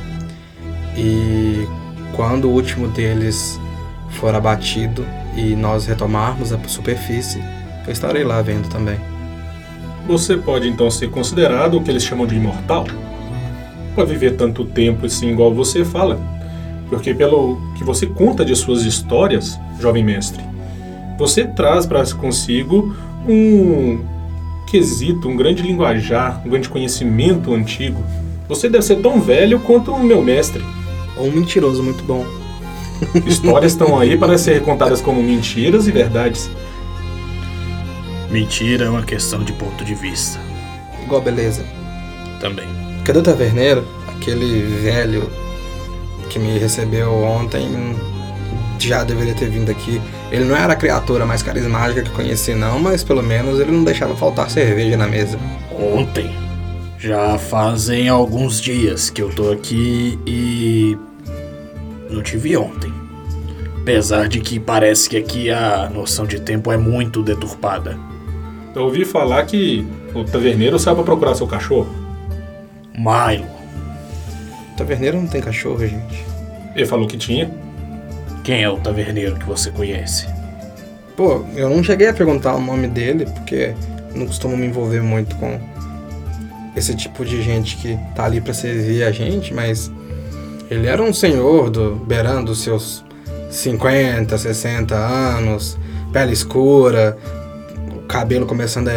E 0.98 1.68
quando 2.16 2.46
o 2.46 2.52
último 2.52 2.88
deles 2.88 3.60
for 4.12 4.34
abatido 4.34 5.06
e 5.36 5.56
nós 5.56 5.86
retomarmos 5.86 6.54
a 6.54 6.60
superfície, 6.68 7.44
eu 7.86 7.92
estarei 7.92 8.24
lá 8.24 8.42
vendo 8.42 8.70
também. 8.70 8.98
Você 10.08 10.38
pode 10.38 10.68
então 10.68 10.90
ser 10.90 11.10
considerado 11.10 11.78
o 11.78 11.82
que 11.84 11.90
eles 11.90 12.04
chamam 12.04 12.26
de 12.26 12.36
imortal. 12.36 12.86
Pode 13.96 14.12
viver 14.12 14.36
tanto 14.36 14.64
tempo 14.66 15.06
assim, 15.06 15.32
igual 15.32 15.54
você 15.54 15.84
fala. 15.84 16.20
Porque, 16.90 17.14
pelo 17.14 17.58
que 17.76 17.84
você 17.84 18.06
conta 18.06 18.46
de 18.46 18.56
suas 18.56 18.84
histórias, 18.84 19.60
jovem 19.80 20.04
mestre, 20.04 20.44
você 21.18 21.46
traz 21.46 21.86
para 21.86 22.06
consigo 22.14 22.96
um 23.28 24.06
quesito, 24.68 25.28
um 25.28 25.36
grande 25.36 25.64
linguajar, 25.64 26.42
um 26.46 26.50
grande 26.50 26.70
conhecimento 26.70 27.54
antigo. 27.54 28.04
Você 28.48 28.70
deve 28.70 28.84
ser 28.84 28.98
tão 28.98 29.20
velho 29.20 29.60
quanto 29.60 29.92
o 29.92 30.04
meu 30.04 30.22
mestre. 30.22 30.64
Ou 31.18 31.28
um 31.28 31.32
mentiroso 31.32 31.82
muito 31.82 32.04
bom. 32.04 32.26
Histórias 33.26 33.74
estão 33.74 34.00
aí 34.00 34.18
para 34.18 34.38
ser 34.38 34.62
contadas 34.62 35.02
como 35.02 35.22
mentiras 35.22 35.88
e 35.88 35.92
verdades. 35.92 36.50
Mentira 38.30 38.86
é 38.86 38.90
uma 38.90 39.04
questão 39.04 39.44
de 39.44 39.54
ponto 39.54 39.84
de 39.84 39.96
vista. 39.96 40.40
Igual 41.04 41.22
beleza. 41.22 41.66
Também. 42.40 42.68
Cadê 43.04 43.20
o 43.20 43.24
taverneiro? 43.24 43.86
Aquele 44.08 44.62
velho 44.82 45.30
que 46.30 46.40
me 46.40 46.58
recebeu 46.58 47.14
ontem 47.14 47.96
já 48.80 49.04
deveria 49.04 49.34
ter 49.34 49.50
vindo 49.50 49.70
aqui. 49.70 50.02
Ele 50.32 50.44
não 50.46 50.56
era 50.56 50.74
a 50.74 50.76
criatura 50.76 51.26
mais 51.26 51.42
carismática 51.42 52.04
que 52.04 52.10
conheci, 52.10 52.54
não, 52.54 52.80
mas 52.80 53.04
pelo 53.04 53.24
menos 53.24 53.60
ele 53.60 53.72
não 53.72 53.84
deixava 53.84 54.16
faltar 54.16 54.50
cerveja 54.50 54.98
na 54.98 55.08
mesa. 55.08 55.40
Ontem? 55.72 56.45
Já 57.06 57.38
fazem 57.38 58.10
alguns 58.10 58.60
dias 58.60 59.12
que 59.12 59.22
eu 59.22 59.30
tô 59.30 59.52
aqui 59.52 60.18
e. 60.26 60.98
Não 62.10 62.24
te 62.24 62.36
vi 62.36 62.58
ontem. 62.58 62.92
Apesar 63.80 64.28
de 64.28 64.42
que 64.42 64.60
parece 64.60 65.08
que 65.08 65.16
aqui 65.16 65.52
a 65.52 65.88
noção 65.88 66.26
de 66.26 66.40
tempo 66.40 66.72
é 66.72 66.78
muito 66.78 67.22
deturpada. 67.22 67.96
Eu 68.74 68.86
ouvi 68.86 69.06
falar 69.06 69.46
que 69.46 69.86
o 70.16 70.24
taverneiro 70.24 70.80
saiu 70.80 70.96
pra 70.96 71.04
procurar 71.04 71.36
seu 71.36 71.46
cachorro. 71.46 71.94
Milo, 72.98 73.46
Taverneiro 74.76 75.22
não 75.22 75.28
tem 75.28 75.42
cachorro, 75.42 75.86
gente. 75.86 76.26
Ele 76.76 76.88
falou 76.88 77.06
que 77.08 77.18
tinha. 77.18 77.52
quem 78.44 78.64
é 78.64 78.70
o 78.70 78.80
taverneiro 78.80 79.36
que 79.36 79.46
você 79.46 79.70
conhece? 79.70 80.26
Pô, 81.16 81.46
eu 81.56 81.70
não 81.70 81.84
cheguei 81.84 82.08
a 82.08 82.14
perguntar 82.14 82.56
o 82.56 82.60
nome 82.60 82.88
dele, 82.88 83.26
porque 83.26 83.76
não 84.16 84.26
costumo 84.26 84.58
me 84.58 84.66
envolver 84.66 85.04
muito 85.04 85.36
com 85.36 85.75
esse 86.76 86.96
tipo 86.96 87.24
de 87.24 87.42
gente 87.42 87.78
que 87.78 87.98
tá 88.16 88.26
ali 88.26 88.42
pra 88.42 88.54
servir 88.54 89.04
a 89.04 89.12
gente, 89.12 89.54
mas 89.54 89.92
ele 90.70 90.88
era 90.88 91.02
um 91.02 91.14
senhor 91.14 91.70
do 91.70 91.96
beirando 91.96 92.52
os 92.52 92.62
seus 92.62 93.04
50, 93.50 94.38
60 94.38 94.96
anos, 94.96 95.78
pele 96.12 96.34
escura, 96.34 97.18
o 97.96 98.02
cabelo 98.02 98.46
começando 98.46 98.90
a, 98.90 98.94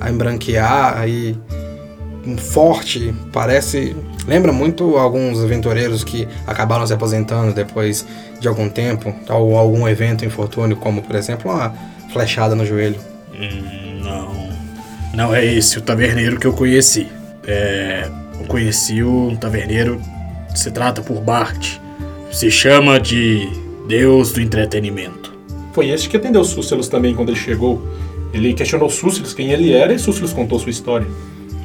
a 0.00 0.10
embranquear 0.10 1.08
e 1.08 1.36
um 2.26 2.36
forte, 2.36 3.14
parece, 3.32 3.96
lembra 4.26 4.52
muito 4.52 4.96
alguns 4.98 5.42
aventureiros 5.42 6.04
que 6.04 6.28
acabaram 6.46 6.86
se 6.86 6.92
aposentando 6.92 7.54
depois 7.54 8.04
de 8.40 8.48
algum 8.48 8.68
tempo, 8.68 9.14
ou 9.30 9.56
algum 9.56 9.88
evento 9.88 10.24
infortúnio, 10.24 10.76
como 10.76 11.02
por 11.02 11.16
exemplo 11.16 11.50
uma 11.50 11.72
flechada 12.12 12.54
no 12.54 12.66
joelho. 12.66 12.98
Hum, 13.32 14.00
não. 14.02 14.27
Não 15.18 15.34
é 15.34 15.44
esse 15.44 15.76
o 15.78 15.80
taverneiro 15.80 16.38
que 16.38 16.46
eu 16.46 16.52
conheci. 16.52 17.08
É. 17.44 18.08
Eu 18.38 18.46
conheci 18.46 19.02
um 19.02 19.34
taverneiro. 19.34 20.00
Se 20.54 20.70
trata 20.70 21.02
por 21.02 21.20
Bart. 21.20 21.80
Se 22.30 22.52
chama 22.52 23.00
de 23.00 23.48
Deus 23.88 24.30
do 24.30 24.40
Entretenimento. 24.40 25.32
Foi 25.72 25.88
esse 25.88 26.08
que 26.08 26.16
atendeu 26.16 26.44
Súcelos 26.44 26.88
também 26.88 27.16
quando 27.16 27.30
ele 27.30 27.36
chegou. 27.38 27.84
Ele 28.32 28.54
questionou 28.54 28.88
Súcelos 28.88 29.34
quem 29.34 29.50
ele 29.50 29.72
era 29.72 29.92
e 29.92 29.98
Súcelos 29.98 30.32
contou 30.32 30.56
sua 30.60 30.70
história. 30.70 31.08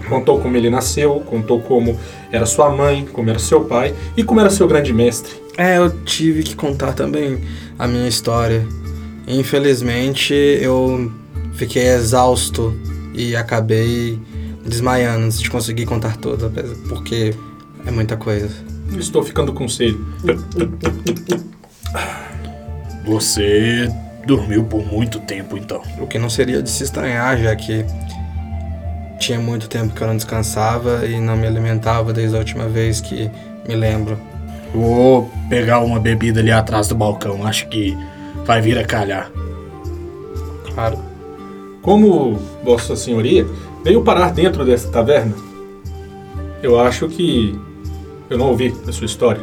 Contou 0.09 0.39
como 0.39 0.57
ele 0.57 0.71
nasceu, 0.71 1.19
contou 1.19 1.61
como 1.61 1.95
era 2.31 2.47
sua 2.47 2.71
mãe, 2.71 3.05
como 3.05 3.29
era 3.29 3.37
seu 3.37 3.65
pai 3.65 3.93
e 4.17 4.23
como 4.23 4.39
era 4.39 4.49
seu 4.49 4.67
grande 4.67 4.91
mestre. 4.91 5.31
É, 5.55 5.77
eu 5.77 5.91
tive 6.03 6.41
que 6.41 6.55
contar 6.55 6.93
também 6.93 7.39
a 7.77 7.87
minha 7.87 8.07
história. 8.07 8.67
Infelizmente, 9.27 10.33
eu 10.33 11.11
fiquei 11.53 11.87
exausto 11.89 12.75
e 13.13 13.35
acabei 13.35 14.19
desmaiando 14.65 15.25
antes 15.25 15.39
de 15.41 15.49
conseguir 15.49 15.85
contar 15.85 16.17
tudo, 16.17 16.47
apesar- 16.47 16.75
porque 16.89 17.33
é 17.85 17.91
muita 17.91 18.15
coisa. 18.17 18.49
Estou 18.97 19.23
ficando 19.23 19.53
com 19.53 19.67
sede. 19.67 19.97
Você 23.05 23.91
dormiu 24.25 24.63
por 24.63 24.85
muito 24.85 25.19
tempo 25.19 25.57
então. 25.57 25.81
O 25.99 26.07
que 26.07 26.17
não 26.17 26.29
seria 26.29 26.61
de 26.61 26.69
se 26.69 26.83
estranhar, 26.83 27.37
já 27.37 27.55
que 27.55 27.85
tinha 29.19 29.39
muito 29.39 29.67
tempo 29.67 29.93
que 29.93 30.01
eu 30.01 30.07
não 30.07 30.15
descansava 30.15 31.05
e 31.05 31.19
não 31.19 31.35
me 31.35 31.45
alimentava 31.47 32.13
desde 32.13 32.35
a 32.35 32.39
última 32.39 32.67
vez 32.67 33.01
que 33.01 33.29
me 33.67 33.75
lembro. 33.75 34.17
Vou 34.73 35.29
pegar 35.49 35.79
uma 35.81 35.99
bebida 35.99 36.39
ali 36.39 36.51
atrás 36.51 36.87
do 36.87 36.95
balcão. 36.95 37.45
Acho 37.45 37.67
que 37.67 37.95
vai 38.45 38.61
vir 38.61 38.77
a 38.77 38.85
calhar. 38.85 39.29
Claro. 40.73 40.97
Como 41.83 42.39
Vossa 42.63 42.95
Senhoria 42.95 43.45
veio 43.83 44.01
parar 44.03 44.31
dentro 44.31 44.65
dessa 44.65 44.87
taverna, 44.87 45.35
eu 46.63 46.79
acho 46.79 47.09
que 47.09 47.59
eu 48.29 48.37
não 48.37 48.47
ouvi 48.47 48.73
a 48.87 48.91
sua 48.91 49.05
história. 49.05 49.41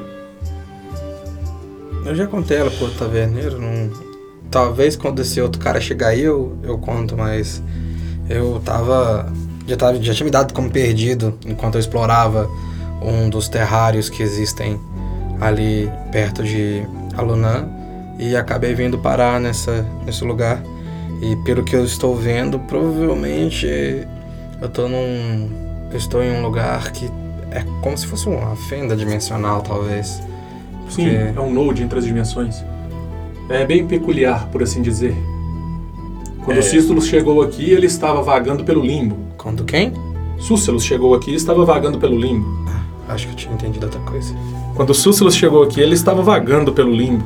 Eu 2.04 2.14
já 2.14 2.26
contei 2.26 2.56
ela 2.56 2.70
pro 2.70 2.90
taverneiro, 2.92 3.61
não... 3.61 3.90
talvez 4.50 4.97
quando 4.97 5.20
esse 5.20 5.40
outro 5.40 5.61
cara 5.61 5.80
chegar 5.80 6.09
aí 6.09 6.23
eu, 6.23 6.56
eu 6.62 6.78
conto, 6.78 7.14
mas 7.14 7.62
eu 8.28 8.61
tava 8.64 9.30
já, 9.66 9.76
tava. 9.76 10.02
já 10.02 10.14
tinha 10.14 10.25
me 10.25 10.30
dado 10.30 10.54
como 10.54 10.70
perdido 10.70 11.38
enquanto 11.47 11.75
eu 11.75 11.80
explorava 11.80 12.49
um 13.02 13.28
dos 13.28 13.49
terrários 13.49 14.09
que 14.09 14.23
existem 14.23 14.80
ali 15.40 15.90
perto 16.11 16.42
de 16.42 16.82
Alunan 17.16 17.68
e 18.18 18.35
acabei 18.35 18.75
vindo 18.75 18.99
parar 18.99 19.38
nessa, 19.38 19.87
nesse 20.04 20.25
lugar. 20.25 20.62
E 21.20 21.36
pelo 21.36 21.62
que 21.62 21.76
eu 21.76 21.84
estou 21.84 22.16
vendo, 22.16 22.58
provavelmente 22.60 23.66
eu 24.60 24.68
tô 24.68 24.88
num. 24.88 25.48
Eu 25.90 25.96
estou 25.96 26.22
em 26.22 26.30
um 26.30 26.42
lugar 26.42 26.92
que 26.92 27.10
é 27.50 27.64
como 27.82 27.96
se 27.98 28.06
fosse 28.06 28.28
uma 28.28 28.54
fenda 28.56 28.96
dimensional, 28.96 29.60
talvez. 29.60 30.22
Sim, 30.88 31.08
é 31.08 31.40
um 31.40 31.52
node 31.52 31.82
entre 31.82 31.98
as 31.98 32.04
dimensões. 32.04 32.64
É 33.48 33.64
bem 33.64 33.86
peculiar, 33.86 34.48
por 34.48 34.62
assim 34.62 34.82
dizer. 34.82 35.14
Quando 36.44 36.58
É. 36.58 36.62
Cícelos 36.62 37.06
chegou 37.06 37.42
aqui, 37.42 37.70
ele 37.70 37.86
estava 37.86 38.22
vagando 38.22 38.64
pelo 38.64 38.80
limbo. 38.84 39.16
Quando 39.36 39.64
quem? 39.64 39.92
Súcelos 40.38 40.84
chegou 40.84 41.14
aqui 41.14 41.32
e 41.32 41.34
estava 41.34 41.64
vagando 41.64 41.98
pelo 41.98 42.16
limbo. 42.16 42.64
Acho 43.08 43.26
que 43.26 43.32
eu 43.32 43.36
tinha 43.36 43.54
entendido 43.54 43.86
outra 43.86 44.00
coisa. 44.02 44.34
Quando 44.74 44.94
Súcelos 44.94 45.34
chegou 45.34 45.62
aqui, 45.62 45.80
ele 45.80 45.94
estava 45.94 46.22
vagando 46.22 46.72
pelo 46.72 46.92
limbo. 46.92 47.24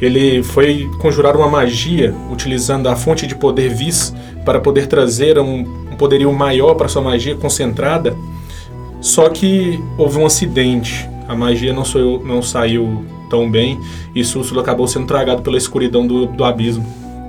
Ele 0.00 0.42
foi 0.42 0.90
conjurar 0.98 1.36
uma 1.36 1.48
magia 1.48 2.14
utilizando 2.30 2.88
a 2.88 2.96
fonte 2.96 3.26
de 3.26 3.34
poder 3.34 3.68
Vis 3.68 4.14
para 4.44 4.58
poder 4.58 4.86
trazer 4.86 5.38
um, 5.38 5.60
um 5.92 5.96
poderio 5.96 6.32
maior 6.32 6.74
para 6.74 6.88
sua 6.88 7.02
magia 7.02 7.34
concentrada. 7.36 8.16
Só 9.00 9.28
que 9.28 9.82
houve 9.98 10.18
um 10.18 10.26
acidente. 10.26 11.08
A 11.28 11.34
magia 11.34 11.72
não, 11.72 11.84
saiu- 11.84 12.22
não 12.24 12.42
saiu 12.42 13.04
tão 13.28 13.48
bem 13.48 13.78
e 14.14 14.24
Súcelos 14.24 14.62
acabou 14.62 14.88
sendo 14.88 15.06
tragado 15.06 15.42
pela 15.42 15.56
escuridão 15.56 16.06
do, 16.06 16.26
do 16.26 16.44
abismo. 16.44 16.84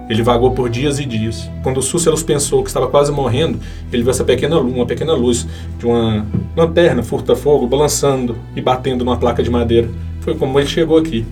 Ele 0.10 0.24
vagou 0.24 0.52
por 0.52 0.70
dias 0.70 1.00
e 1.00 1.06
dias. 1.06 1.50
Quando 1.64 1.82
Súcelos 1.82 2.24
pensou 2.24 2.64
que 2.64 2.70
estava 2.70 2.88
quase 2.88 3.12
morrendo, 3.12 3.60
ele 3.94 4.02
viu 4.02 4.12
essa 4.12 4.24
pequena 4.26 4.58
luz, 4.58 4.76
uma 4.76 4.86
pequena 4.86 5.14
luz 5.14 5.48
de 5.78 5.86
uma 5.86 6.26
lanterna 6.56 7.04
furta-fogo 7.04 7.68
balançando 7.68 8.36
e 8.56 8.62
batendo 8.62 9.06
numa 9.06 9.16
placa 9.18 9.42
de 9.44 9.50
madeira. 9.50 9.90
Foi 10.22 10.36
como 10.36 10.60
ele 10.60 10.68
chegou 10.68 10.98
aqui. 10.98 11.26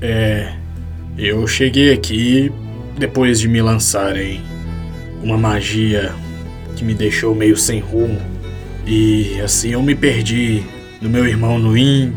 É. 0.00 0.61
Eu 1.16 1.46
cheguei 1.46 1.92
aqui 1.92 2.50
depois 2.98 3.38
de 3.38 3.46
me 3.46 3.60
lançarem 3.60 4.40
uma 5.22 5.36
magia 5.36 6.14
que 6.74 6.82
me 6.82 6.94
deixou 6.94 7.34
meio 7.34 7.56
sem 7.56 7.80
rumo. 7.80 8.18
E 8.86 9.38
assim 9.40 9.70
eu 9.70 9.82
me 9.82 9.94
perdi 9.94 10.64
do 11.02 11.10
meu 11.10 11.26
irmão 11.26 11.58
Nuin, 11.58 12.14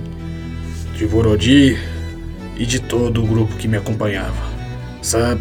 de 0.97 1.05
Vorodir 1.05 1.77
e 2.57 2.65
de 2.65 2.79
todo 2.79 3.21
o 3.21 3.27
grupo 3.27 3.55
que 3.57 3.67
me 3.67 3.75
acompanhava. 3.75 4.49
Essa 5.01 5.37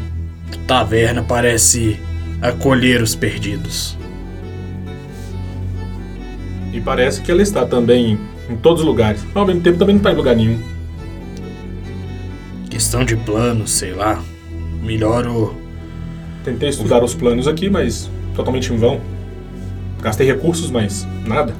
taverna 0.66 1.23
parece 1.23 1.99
acolher 2.42 3.00
os 3.00 3.14
perdidos. 3.14 3.96
E 6.73 6.80
parece 6.80 7.23
que 7.23 7.30
ela 7.30 7.40
está 7.40 7.64
também 7.64 8.18
em 8.50 8.56
todos 8.56 8.80
os 8.80 8.87
lugares. 8.87 9.25
Ao 9.32 9.46
mesmo 9.46 9.62
tempo 9.62 9.78
também 9.78 9.94
não 9.94 10.00
está 10.00 10.11
em 10.11 10.16
lugar 10.16 10.34
nenhum. 10.34 10.74
Questão 12.75 13.04
de 13.04 13.14
planos, 13.16 13.71
sei 13.71 13.93
lá. 13.93 14.21
Melhor 14.83 15.28
o. 15.28 15.54
Tentei 16.43 16.71
estudar 16.71 17.04
os 17.04 17.14
planos 17.14 17.47
aqui, 17.47 17.71
mas 17.71 18.11
totalmente 18.35 18.73
em 18.73 18.76
vão. 18.76 19.00
Gastei 20.02 20.26
recursos, 20.26 20.73
mas 20.73 21.07
nada. 21.25 21.54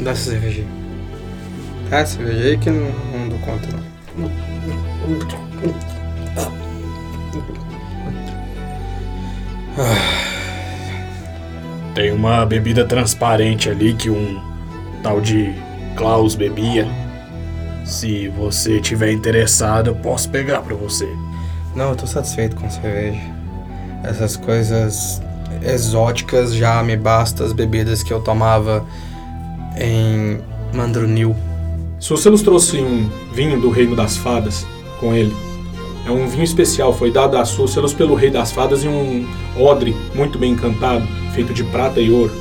Dá 0.00 0.10
essa 0.10 0.30
cerveja 0.30 0.62
aí. 0.62 0.66
Dá 1.88 1.98
essa 1.98 2.16
cerveja 2.16 2.48
aí 2.48 2.58
que 2.58 2.68
não, 2.68 2.90
não 3.16 3.28
dou 3.28 3.38
conta, 3.38 3.68
não. 4.16 4.28
Tem 11.94 12.10
uma 12.10 12.44
bebida 12.44 12.84
transparente 12.84 13.70
ali 13.70 13.94
que 13.94 14.10
um 14.10 14.42
tal 15.00 15.20
de 15.20 15.54
Klaus 15.94 16.34
bebia. 16.34 17.01
Se 17.84 18.28
você 18.28 18.80
tiver 18.80 19.12
interessado, 19.12 19.88
eu 19.88 19.94
posso 19.96 20.28
pegar 20.30 20.60
pra 20.60 20.74
você. 20.74 21.08
Não, 21.74 21.90
eu 21.90 21.96
tô 21.96 22.06
satisfeito 22.06 22.56
com 22.56 22.70
cerveja. 22.70 23.20
Essas 24.04 24.36
coisas 24.36 25.22
exóticas 25.62 26.54
já 26.54 26.82
me 26.82 26.96
bastam 26.96 27.46
as 27.46 27.52
bebidas 27.52 28.02
que 28.02 28.12
eu 28.12 28.20
tomava 28.20 28.84
em 29.76 30.40
Mandrunil. 30.74 31.36
Súcelos 31.98 32.42
trouxe 32.42 32.78
um 32.78 33.08
vinho 33.32 33.60
do 33.60 33.70
Reino 33.70 33.94
das 33.94 34.16
Fadas 34.16 34.66
com 34.98 35.14
ele. 35.14 35.34
É 36.04 36.10
um 36.10 36.26
vinho 36.26 36.42
especial, 36.42 36.92
foi 36.92 37.12
dado 37.12 37.36
a 37.36 37.44
Súcelos 37.44 37.94
pelo 37.94 38.14
Rei 38.14 38.30
das 38.30 38.50
Fadas 38.50 38.84
em 38.84 38.88
um 38.88 39.26
odre 39.56 39.96
muito 40.14 40.36
bem 40.36 40.52
encantado, 40.52 41.06
feito 41.32 41.54
de 41.54 41.62
prata 41.64 42.00
e 42.00 42.10
ouro. 42.10 42.34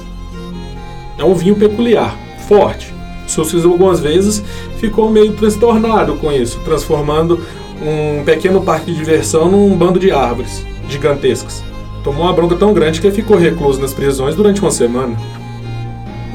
É 1.17 1.23
um 1.23 1.35
vinho 1.35 1.55
peculiar, 1.55 2.17
forte. 2.47 2.91
Súcios 3.31 3.65
algumas 3.65 3.99
vezes 3.99 4.43
ficou 4.77 5.09
meio 5.09 5.33
transtornado 5.33 6.15
com 6.15 6.31
isso, 6.31 6.59
transformando 6.63 7.39
um 7.81 8.23
pequeno 8.23 8.61
parque 8.61 8.91
de 8.91 8.97
diversão 8.97 9.49
num 9.49 9.75
bando 9.75 9.99
de 9.99 10.11
árvores 10.11 10.65
gigantescas. 10.87 11.63
Tomou 12.03 12.23
uma 12.23 12.33
bronca 12.33 12.55
tão 12.55 12.73
grande 12.73 12.99
que 12.99 13.11
ficou 13.11 13.37
recluso 13.37 13.79
nas 13.79 13.93
prisões 13.93 14.35
durante 14.35 14.61
uma 14.61 14.71
semana. 14.71 15.15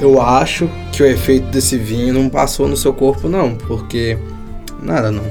Eu 0.01 0.21
acho 0.21 0.69
que 0.93 1.03
o 1.03 1.07
efeito 1.07 1.47
desse 1.47 1.77
vinho 1.77 2.13
não 2.13 2.29
passou 2.29 2.69
no 2.69 2.77
seu 2.77 2.93
corpo, 2.93 3.29
não, 3.29 3.55
porque. 3.55 4.19
Nada 4.83 5.11
não. 5.11 5.25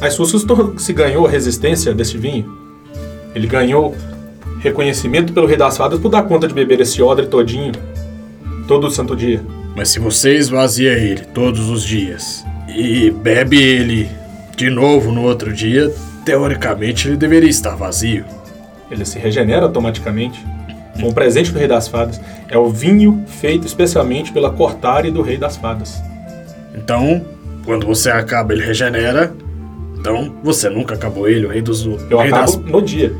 Mas 0.00 0.14
Súcios 0.14 0.44
se 0.76 0.92
ganhou 0.92 1.26
a 1.26 1.30
resistência 1.30 1.94
desse 1.94 2.18
vinho. 2.18 2.52
Ele 3.34 3.46
ganhou 3.46 3.94
reconhecimento 4.60 5.32
pelo 5.32 5.46
Rei 5.46 5.56
das 5.56 5.76
Fadas 5.76 5.98
por 5.98 6.08
dar 6.08 6.22
conta 6.22 6.46
de 6.48 6.54
beber 6.54 6.80
esse 6.80 7.00
odre 7.02 7.26
todinho, 7.26 7.72
todo 8.66 8.90
santo 8.90 9.14
dia. 9.14 9.42
Mas 9.78 9.90
se 9.90 10.00
você 10.00 10.34
esvazia 10.34 10.92
ele 10.94 11.20
todos 11.20 11.70
os 11.70 11.84
dias 11.84 12.44
e 12.68 13.12
bebe 13.12 13.62
ele 13.62 14.10
de 14.56 14.68
novo 14.70 15.12
no 15.12 15.22
outro 15.22 15.52
dia, 15.52 15.94
teoricamente 16.24 17.06
ele 17.06 17.16
deveria 17.16 17.48
estar 17.48 17.76
vazio. 17.76 18.24
Ele 18.90 19.04
se 19.04 19.20
regenera 19.20 19.62
automaticamente. 19.62 20.44
Um 20.96 21.12
presente 21.12 21.52
do 21.52 21.60
Rei 21.60 21.68
das 21.68 21.86
Fadas 21.86 22.20
é 22.48 22.58
o 22.58 22.68
vinho 22.68 23.22
feito 23.28 23.68
especialmente 23.68 24.32
pela 24.32 24.50
Cortari 24.50 25.12
do 25.12 25.22
Rei 25.22 25.38
das 25.38 25.56
Fadas. 25.56 26.02
Então, 26.74 27.24
quando 27.64 27.86
você 27.86 28.10
acaba, 28.10 28.52
ele 28.52 28.64
regenera. 28.64 29.32
Então, 29.96 30.34
você 30.42 30.68
nunca 30.68 30.96
acabou 30.96 31.28
ele, 31.28 31.46
o 31.46 31.50
Rei 31.50 31.62
dos. 31.62 31.86
Eu 31.86 32.18
rei 32.18 32.32
acabo 32.32 32.56
das... 32.56 32.56
no 32.56 32.82
dia. 32.82 33.14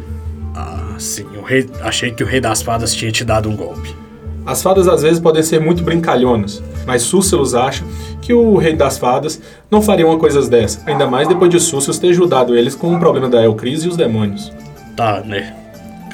Ah, 0.57 0.97
sim. 0.99 1.25
O 1.41 1.43
rei... 1.43 1.71
Achei 1.83 2.11
que 2.11 2.25
o 2.25 2.27
Rei 2.27 2.41
das 2.41 2.63
Fadas 2.63 2.93
tinha 2.93 3.13
te 3.13 3.25
dado 3.25 3.49
um 3.49 3.55
golpe. 3.55 4.08
As 4.49 4.63
fadas 4.63 4.89
às 4.89 5.03
vezes 5.03 5.21
podem 5.21 5.43
ser 5.43 5.61
muito 5.61 5.85
brincalhonas, 5.85 6.63
mas 6.87 7.03
Súcelos 7.03 7.55
acha 7.55 7.85
que 8.23 8.33
o 8.33 8.57
Rei 8.57 8.75
das 8.75 8.97
Fadas 8.97 9.39
não 9.71 9.83
faria 9.83 10.07
uma 10.07 10.19
coisa 10.19 10.41
dessa, 10.49 10.81
ainda 10.87 11.07
mais 11.07 11.29
depois 11.29 11.51
de 11.51 11.61
Súcelos 11.61 11.99
ter 11.99 12.09
ajudado 12.09 12.57
eles 12.57 12.75
com 12.75 12.95
o 12.95 12.99
problema 12.99 13.29
da 13.29 13.45
Elcris 13.45 13.85
e 13.85 13.89
os 13.89 13.97
demônios. 13.99 14.51
Tá, 14.97 15.21
né? 15.21 15.55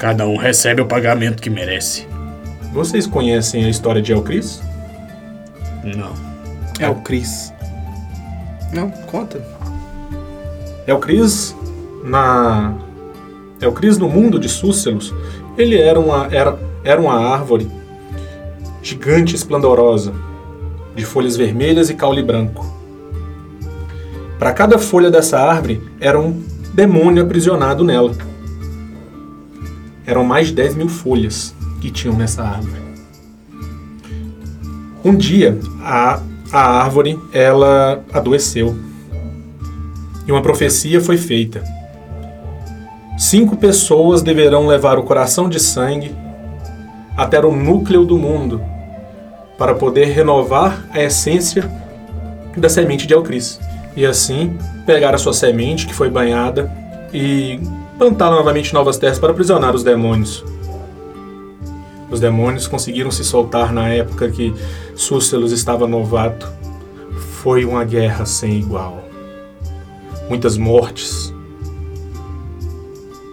Cada 0.00 0.26
um 0.26 0.36
recebe 0.36 0.82
o 0.82 0.86
pagamento 0.86 1.40
que 1.40 1.48
merece. 1.48 2.08
Vocês 2.72 3.06
conhecem 3.06 3.66
a 3.66 3.68
história 3.68 4.02
de 4.02 4.10
Elcris? 4.10 4.60
Não. 5.84 6.12
É 6.80 6.88
o 6.88 6.96
Cris. 6.96 7.54
Não, 8.72 8.90
conta. 9.12 9.40
Elcris 10.88 11.54
na 12.02 12.74
Elcris 13.60 13.96
no 13.96 14.08
mundo 14.08 14.40
de 14.40 14.48
Súcelos, 14.48 15.14
ele 15.56 15.78
era 15.78 16.00
uma 16.00 16.26
era, 16.32 16.58
era 16.82 17.00
uma 17.00 17.14
árvore 17.14 17.83
gigante 18.84 19.34
esplendorosa, 19.34 20.12
de 20.94 21.06
folhas 21.06 21.38
vermelhas 21.38 21.88
e 21.88 21.94
caule 21.94 22.22
branco. 22.22 22.70
Para 24.38 24.52
cada 24.52 24.78
folha 24.78 25.10
dessa 25.10 25.40
árvore 25.40 25.82
era 25.98 26.20
um 26.20 26.42
demônio 26.74 27.22
aprisionado 27.22 27.82
nela. 27.82 28.12
Eram 30.06 30.22
mais 30.22 30.48
de 30.48 30.52
10 30.52 30.74
mil 30.74 30.88
folhas 30.88 31.54
que 31.80 31.90
tinham 31.90 32.14
nessa 32.14 32.42
árvore. 32.42 32.84
Um 35.02 35.16
dia, 35.16 35.58
a, 35.80 36.20
a 36.52 36.82
árvore 36.82 37.18
ela 37.32 38.04
adoeceu 38.12 38.76
e 40.26 40.32
uma 40.32 40.42
profecia 40.42 41.00
foi 41.00 41.16
feita. 41.16 41.64
Cinco 43.16 43.56
pessoas 43.56 44.22
deverão 44.22 44.66
levar 44.66 44.98
o 44.98 45.04
coração 45.04 45.48
de 45.48 45.58
sangue 45.58 46.14
até 47.16 47.40
o 47.40 47.54
núcleo 47.54 48.04
do 48.04 48.18
mundo 48.18 48.73
para 49.58 49.74
poder 49.74 50.06
renovar 50.06 50.86
a 50.90 51.02
essência 51.02 51.70
da 52.56 52.68
semente 52.68 53.06
de 53.06 53.14
Alcris. 53.14 53.60
E 53.96 54.04
assim, 54.04 54.58
pegar 54.84 55.14
a 55.14 55.18
sua 55.18 55.32
semente, 55.32 55.86
que 55.86 55.94
foi 55.94 56.10
banhada, 56.10 56.70
e 57.12 57.60
plantar 57.96 58.30
novamente 58.30 58.74
novas 58.74 58.98
terras 58.98 59.18
para 59.18 59.30
aprisionar 59.30 59.74
os 59.74 59.84
demônios. 59.84 60.44
Os 62.10 62.20
demônios 62.20 62.66
conseguiram 62.66 63.10
se 63.10 63.24
soltar 63.24 63.72
na 63.72 63.88
época 63.88 64.28
que 64.30 64.54
Súcelos 64.94 65.52
estava 65.52 65.86
novato. 65.86 66.48
Foi 67.42 67.64
uma 67.64 67.84
guerra 67.84 68.26
sem 68.26 68.58
igual. 68.58 69.04
Muitas 70.28 70.56
mortes. 70.56 71.32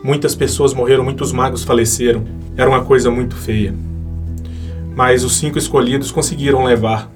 Muitas 0.04 0.36
pessoas 0.36 0.74
morreram, 0.74 1.04
muitos 1.04 1.32
magos 1.32 1.64
faleceram. 1.64 2.24
Era 2.56 2.70
uma 2.70 2.84
coisa 2.84 3.10
muito 3.12 3.36
feia 3.36 3.74
mas 4.96 5.24
os 5.24 5.38
cinco 5.38 5.58
escolhidos 5.58 6.12
conseguiram 6.12 6.64
levar 6.64 7.12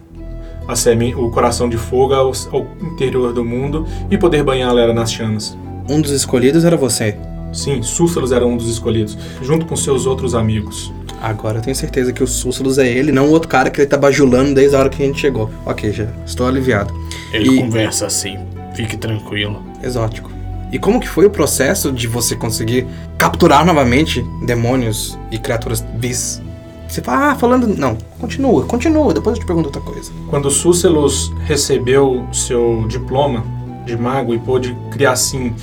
a 0.67 0.75
seme, 0.75 1.13
o 1.15 1.29
coração 1.29 1.69
de 1.69 1.77
fogo 1.77 2.13
ao, 2.13 2.31
ao 2.51 2.67
interior 2.81 3.31
do 3.33 3.45
mundo 3.45 3.85
e 4.09 4.17
poder 4.17 4.43
banhá-la 4.43 4.91
nas 4.93 5.11
chamas. 5.11 5.55
Um 5.87 6.01
dos 6.01 6.11
escolhidos 6.11 6.65
era 6.65 6.75
você. 6.75 7.15
Sim, 7.53 7.81
Súcelos 7.83 8.31
era 8.31 8.45
um 8.45 8.57
dos 8.57 8.67
escolhidos, 8.67 9.17
junto 9.41 9.65
com 9.65 9.75
seus 9.75 10.05
outros 10.05 10.33
amigos. 10.35 10.91
Agora 11.21 11.59
eu 11.59 11.61
tenho 11.61 11.75
certeza 11.75 12.11
que 12.11 12.23
o 12.23 12.27
Súcelos 12.27 12.77
é 12.77 12.87
ele, 12.87 13.11
não 13.11 13.27
o 13.27 13.31
outro 13.31 13.47
cara 13.47 13.69
que 13.69 13.79
ele 13.79 13.87
tá 13.87 13.97
bajulando 13.97 14.53
desde 14.53 14.75
a 14.75 14.79
hora 14.79 14.89
que 14.89 15.01
a 15.01 15.05
gente 15.05 15.19
chegou. 15.19 15.49
Ok, 15.65 15.91
já 15.93 16.07
estou 16.25 16.47
aliviado. 16.47 16.93
Ele 17.31 17.49
E- 17.49 17.57
conversa 17.59 18.07
assim. 18.07 18.37
Fique 18.75 18.97
tranquilo. 18.97 19.63
Exótico. 19.81 20.29
E 20.71 20.77
como 20.79 20.99
que 20.99 21.07
foi 21.07 21.25
o 21.25 21.29
processo 21.29 21.91
de 21.91 22.07
você 22.07 22.35
conseguir 22.35 22.85
capturar 23.17 23.65
novamente 23.65 24.21
demônios 24.45 25.17
e 25.31 25.37
criaturas 25.37 25.79
bis? 25.81 26.41
Você 26.87 27.01
fala, 27.01 27.31
ah, 27.31 27.35
falando. 27.35 27.67
Não, 27.67 27.97
continua, 28.19 28.63
continua, 28.65 29.13
depois 29.13 29.35
eu 29.35 29.41
te 29.41 29.45
pergunto 29.45 29.67
outra 29.67 29.81
coisa. 29.81 30.11
Quando 30.29 30.49
Súcelos 30.49 31.33
recebeu 31.45 32.25
seu 32.31 32.85
diploma 32.87 33.43
de 33.85 33.97
mago 33.97 34.33
e 34.33 34.39
pôde 34.39 34.75
criar 34.91 35.11
assim 35.11 35.53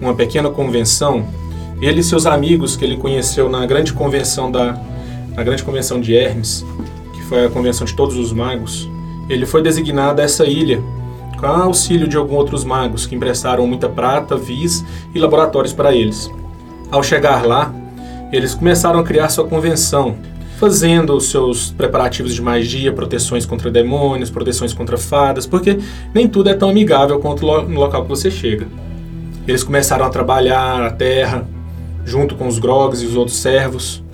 uma 0.00 0.14
pequena 0.14 0.50
convenção, 0.50 1.26
ele 1.80 2.00
e 2.00 2.04
seus 2.04 2.26
amigos 2.26 2.76
que 2.76 2.84
ele 2.84 2.96
conheceu 2.96 3.48
na 3.48 3.64
grande 3.66 3.92
convenção 3.92 4.50
da 4.50 4.78
na 5.36 5.44
grande 5.44 5.62
convenção 5.62 6.00
de 6.00 6.14
Hermes, 6.14 6.66
que 7.14 7.22
foi 7.22 7.46
a 7.46 7.48
convenção 7.48 7.86
de 7.86 7.94
todos 7.94 8.16
os 8.16 8.32
magos, 8.32 8.90
ele 9.28 9.46
foi 9.46 9.62
designado 9.62 10.20
a 10.20 10.24
essa 10.24 10.44
ilha 10.44 10.82
com 11.38 11.46
auxílio 11.46 12.06
de 12.06 12.16
alguns 12.16 12.36
outros 12.36 12.64
magos 12.64 13.06
que 13.06 13.14
emprestaram 13.14 13.66
muita 13.66 13.88
prata, 13.88 14.36
vis 14.36 14.84
e 15.14 15.18
laboratórios 15.18 15.72
para 15.72 15.94
eles. 15.94 16.30
Ao 16.90 17.02
chegar 17.02 17.46
lá, 17.46 17.72
eles 18.30 18.54
começaram 18.54 19.00
a 19.00 19.02
criar 19.02 19.30
sua 19.30 19.46
convenção, 19.46 20.16
fazendo 20.60 21.16
os 21.16 21.30
seus 21.30 21.70
preparativos 21.70 22.34
de 22.34 22.42
magia, 22.42 22.92
proteções 22.92 23.46
contra 23.46 23.70
demônios, 23.70 24.28
proteções 24.28 24.74
contra 24.74 24.98
fadas, 24.98 25.46
porque 25.46 25.78
nem 26.14 26.28
tudo 26.28 26.50
é 26.50 26.54
tão 26.54 26.68
amigável 26.68 27.18
quanto 27.18 27.46
no 27.46 27.80
local 27.80 28.02
que 28.02 28.08
você 28.10 28.30
chega. 28.30 28.68
Eles 29.48 29.64
começaram 29.64 30.04
a 30.04 30.10
trabalhar 30.10 30.82
a 30.82 30.90
terra, 30.90 31.48
junto 32.04 32.34
com 32.34 32.46
os 32.46 32.58
Grogs 32.58 33.00
e 33.02 33.06
os 33.06 33.16
outros 33.16 33.38
servos. 33.38 34.04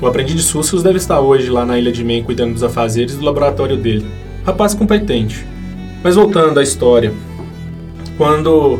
O 0.00 0.06
aprendiz 0.06 0.36
de 0.36 0.42
Súcios 0.42 0.80
deve 0.80 0.98
estar 0.98 1.18
hoje 1.18 1.50
lá 1.50 1.66
na 1.66 1.76
Ilha 1.76 1.90
de 1.90 2.04
Men 2.04 2.22
cuidando 2.22 2.52
dos 2.52 2.62
afazeres 2.62 3.16
do 3.16 3.24
laboratório 3.24 3.76
dele. 3.76 4.06
Rapaz 4.44 4.74
competente. 4.74 5.44
Mas 6.04 6.14
voltando 6.14 6.60
à 6.60 6.62
história. 6.62 7.12
Quando 8.16 8.78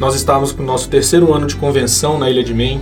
nós 0.00 0.16
estávamos 0.16 0.52
no 0.56 0.64
nosso 0.64 0.88
terceiro 0.88 1.32
ano 1.32 1.46
de 1.46 1.54
convenção 1.54 2.18
na 2.18 2.28
Ilha 2.28 2.42
de 2.42 2.52
Men, 2.52 2.80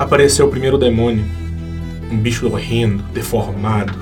apareceu 0.00 0.46
o 0.46 0.50
primeiro 0.50 0.76
demônio. 0.76 1.41
Um 2.12 2.16
bicho 2.18 2.46
horrendo, 2.46 3.02
deformado. 3.14 3.94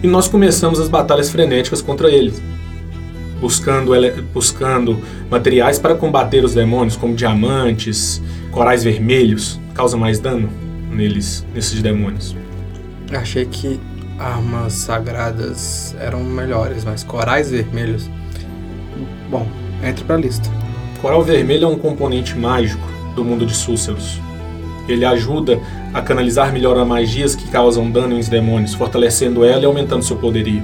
E 0.00 0.06
nós 0.06 0.28
começamos 0.28 0.78
as 0.78 0.88
batalhas 0.88 1.28
frenéticas 1.28 1.82
contra 1.82 2.08
ele, 2.08 2.32
buscando, 3.40 3.92
buscando 4.32 5.02
materiais 5.28 5.78
para 5.80 5.96
combater 5.96 6.44
os 6.44 6.54
demônios, 6.54 6.96
como 6.96 7.16
diamantes, 7.16 8.22
corais 8.52 8.84
vermelhos, 8.84 9.58
causa 9.74 9.96
mais 9.96 10.20
dano 10.20 10.48
neles, 10.90 11.44
nesses 11.52 11.82
demônios. 11.82 12.36
Achei 13.12 13.44
que 13.44 13.80
armas 14.18 14.72
sagradas 14.72 15.96
eram 15.98 16.22
melhores, 16.22 16.84
mas 16.84 17.02
corais 17.02 17.50
vermelhos. 17.50 18.08
Bom, 19.28 19.46
entre 19.82 20.04
pra 20.04 20.16
lista. 20.16 20.48
Coral 21.02 21.22
vermelho 21.22 21.64
é 21.64 21.68
um 21.68 21.78
componente 21.78 22.36
mágico 22.36 22.86
do 23.14 23.24
mundo 23.24 23.44
de 23.44 23.54
Súcelos. 23.54 24.20
Ele 24.88 25.04
ajuda 25.04 25.60
a 25.92 26.00
canalizar 26.00 26.52
melhor 26.52 26.78
as 26.78 26.86
magias 26.86 27.34
que 27.34 27.48
causam 27.48 27.90
dano 27.90 28.16
nos 28.16 28.28
demônios, 28.28 28.74
fortalecendo 28.74 29.44
ela 29.44 29.62
e 29.62 29.64
aumentando 29.64 30.04
seu 30.04 30.16
poderio. 30.16 30.62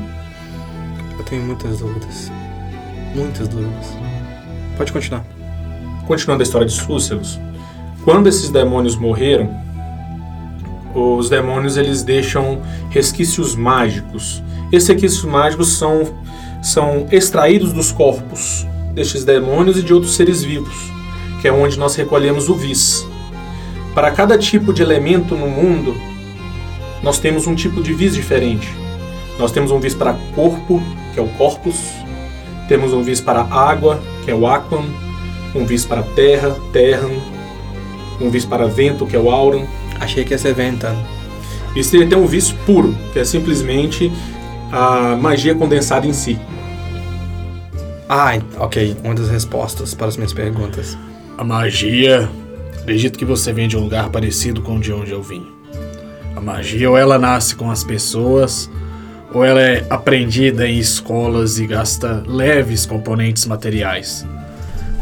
Eu 1.18 1.24
tenho 1.24 1.42
muitas 1.42 1.78
dúvidas. 1.78 2.30
Muitas 3.14 3.48
dúvidas. 3.48 3.96
Pode 4.76 4.92
continuar. 4.92 5.24
Continuando 6.06 6.42
a 6.42 6.44
história 6.44 6.66
de 6.66 6.72
Súcelos, 6.72 7.38
quando 8.04 8.28
esses 8.28 8.50
demônios 8.50 8.96
morreram, 8.96 9.50
os 10.94 11.30
demônios 11.30 11.76
eles 11.76 12.02
deixam 12.02 12.60
resquícios 12.90 13.54
mágicos. 13.54 14.42
Esses 14.70 14.88
resquícios 14.88 15.24
mágicos 15.24 15.76
são, 15.78 16.14
são 16.62 17.06
extraídos 17.10 17.72
dos 17.72 17.92
corpos 17.92 18.66
destes 18.94 19.24
demônios 19.24 19.78
e 19.78 19.82
de 19.82 19.94
outros 19.94 20.14
seres 20.14 20.42
vivos, 20.42 20.74
que 21.40 21.48
é 21.48 21.52
onde 21.52 21.78
nós 21.78 21.94
recolhemos 21.94 22.48
o 22.48 22.54
vis. 22.54 23.06
Para 23.94 24.10
cada 24.10 24.38
tipo 24.38 24.72
de 24.72 24.82
elemento 24.82 25.34
no 25.34 25.48
mundo, 25.48 25.94
nós 27.02 27.18
temos 27.18 27.46
um 27.46 27.54
tipo 27.54 27.82
de 27.82 27.92
vis 27.92 28.14
diferente. 28.14 28.68
Nós 29.38 29.52
temos 29.52 29.70
um 29.70 29.78
vis 29.78 29.94
para 29.94 30.14
corpo, 30.34 30.80
que 31.12 31.20
é 31.20 31.22
o 31.22 31.28
corpus. 31.28 31.76
Temos 32.68 32.92
um 32.92 33.02
vis 33.02 33.20
para 33.20 33.42
água, 33.42 34.00
que 34.24 34.30
é 34.30 34.34
o 34.34 34.46
aquam. 34.46 34.84
Um 35.54 35.66
vis 35.66 35.84
para 35.84 36.02
terra, 36.02 36.56
terram. 36.72 37.10
Um 38.20 38.30
vis 38.30 38.46
para 38.46 38.66
vento, 38.66 39.06
que 39.06 39.16
é 39.16 39.18
o 39.18 39.30
aurum. 39.30 39.66
Achei 40.00 40.24
que 40.24 40.32
ia 40.32 40.38
ser 40.38 40.54
ventando. 40.54 40.98
E 41.74 41.82
seria 41.82 42.06
ter 42.06 42.16
um 42.16 42.26
vis 42.26 42.52
puro, 42.52 42.94
que 43.12 43.18
é 43.18 43.24
simplesmente 43.24 44.10
a 44.70 45.16
magia 45.16 45.54
condensada 45.54 46.06
em 46.06 46.12
si. 46.12 46.38
Ah, 48.08 48.38
ok. 48.58 48.96
Uma 49.04 49.14
das 49.14 49.28
respostas 49.28 49.94
para 49.94 50.06
as 50.06 50.16
minhas 50.16 50.32
perguntas. 50.32 50.96
A 51.36 51.44
magia. 51.44 52.30
Acredito 52.82 53.16
que 53.16 53.24
você 53.24 53.52
vem 53.52 53.68
de 53.68 53.76
um 53.76 53.80
lugar 53.80 54.10
parecido 54.10 54.60
com 54.60 54.80
de 54.80 54.92
onde 54.92 55.12
eu 55.12 55.22
vim. 55.22 55.46
A 56.34 56.40
magia 56.40 56.90
ou 56.90 56.98
ela 56.98 57.16
nasce 57.16 57.54
com 57.54 57.70
as 57.70 57.84
pessoas, 57.84 58.68
ou 59.32 59.44
ela 59.44 59.62
é 59.62 59.86
aprendida 59.88 60.66
em 60.66 60.80
escolas 60.80 61.60
e 61.60 61.66
gasta 61.66 62.24
leves 62.26 62.84
componentes 62.84 63.46
materiais. 63.46 64.26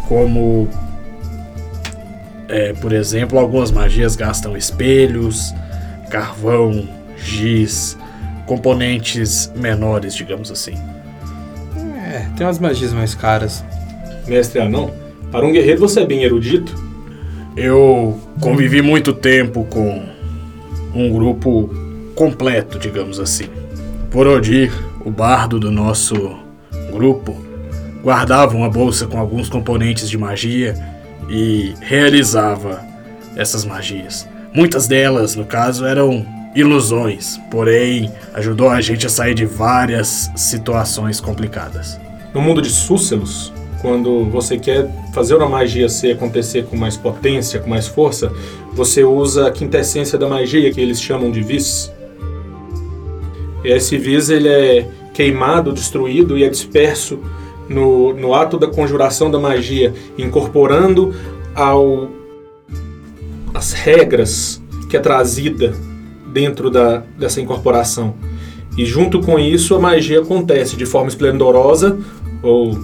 Como, 0.07 0.69
é, 2.49 2.75
por 2.75 2.93
exemplo, 2.93 3.39
algumas 3.39 3.71
magias 3.71 4.15
gastam 4.15 4.59
espelhos, 4.59 5.55
carvão, 6.11 6.87
giz, 7.17 7.97
componentes 8.45 9.51
menores, 9.57 10.15
digamos 10.15 10.53
assim. 10.53 10.75
É, 12.13 12.27
tem 12.37 12.47
umas 12.47 12.59
magias 12.59 12.93
mais 12.93 13.15
caras. 13.15 13.65
Mestre 14.27 14.61
Anão, 14.61 14.93
para 15.33 15.47
um 15.47 15.51
guerreiro 15.51 15.81
você 15.81 16.01
é 16.01 16.07
bem 16.07 16.25
erudito. 16.25 16.90
Eu 17.63 18.19
convivi 18.41 18.81
muito 18.81 19.13
tempo 19.13 19.65
com 19.65 20.03
um 20.95 21.13
grupo 21.13 21.69
completo, 22.15 22.79
digamos 22.79 23.21
assim. 23.21 23.45
Porodir, 24.11 24.73
o 25.05 25.11
bardo 25.11 25.61
do 25.61 25.71
nosso 25.71 26.39
grupo, 26.91 27.37
guardava 28.03 28.57
uma 28.57 28.71
bolsa 28.71 29.07
com 29.07 29.19
alguns 29.19 29.51
componentes 29.51 30.09
de 30.09 30.17
magia 30.17 30.75
e 31.29 31.75
realizava 31.83 32.83
essas 33.37 33.63
magias. 33.67 34.27
Muitas 34.55 34.89
delas, 34.89 35.37
no 35.37 35.45
caso, 35.45 35.85
eram 35.85 36.25
ilusões, 36.55 37.39
porém 37.51 38.11
ajudou 38.33 38.71
a 38.71 38.81
gente 38.81 39.05
a 39.07 39.11
sair 39.11 39.35
de 39.35 39.45
várias 39.45 40.31
situações 40.35 41.21
complicadas. 41.21 42.01
No 42.33 42.41
mundo 42.41 42.63
de 42.63 42.71
Súcelos, 42.71 43.53
quando 43.81 44.25
você 44.27 44.59
quer 44.59 44.89
fazer 45.13 45.35
uma 45.35 45.49
magia 45.49 45.89
se 45.89 46.11
acontecer 46.11 46.67
com 46.67 46.77
mais 46.77 46.97
potência, 46.97 47.61
com 47.61 47.69
mais 47.69 47.87
força, 47.87 48.33
você 48.73 49.03
usa 49.05 49.49
a 49.49 49.51
quintessência 49.51 50.19
da 50.19 50.29
magia, 50.29 50.73
que 50.73 50.81
eles 50.81 51.01
chamam 51.01 51.31
de 51.31 51.43
vis. 51.43 51.93
E 53.65 53.69
esse 53.69 53.97
vis 53.97 54.31
ele 54.31 54.49
é 54.49 54.89
queimado, 55.13 55.73
destruído 55.73 56.39
e 56.39 56.45
é 56.45 56.49
disperso 56.49 57.19
no, 57.69 58.13
no 58.15 58.35
ato 58.35 58.59
da 58.59 58.67
conjuração 58.67 59.31
da 59.31 59.39
magia, 59.39 59.95
incorporando 60.19 61.15
ao 61.55 62.09
as 63.53 63.73
regras 63.73 64.63
que 64.89 64.97
é 64.97 65.01
trazida 65.01 65.75
dentro 66.33 66.71
da, 66.71 67.03
dessa 67.19 67.41
incorporação. 67.41 68.15
E 68.77 68.85
junto 68.85 69.21
com 69.21 69.39
isso, 69.39 69.75
a 69.75 69.79
magia 69.79 70.21
acontece 70.21 70.77
de 70.77 70.87
forma 70.87 71.09
esplendorosa, 71.09 71.99
ou 72.43 72.79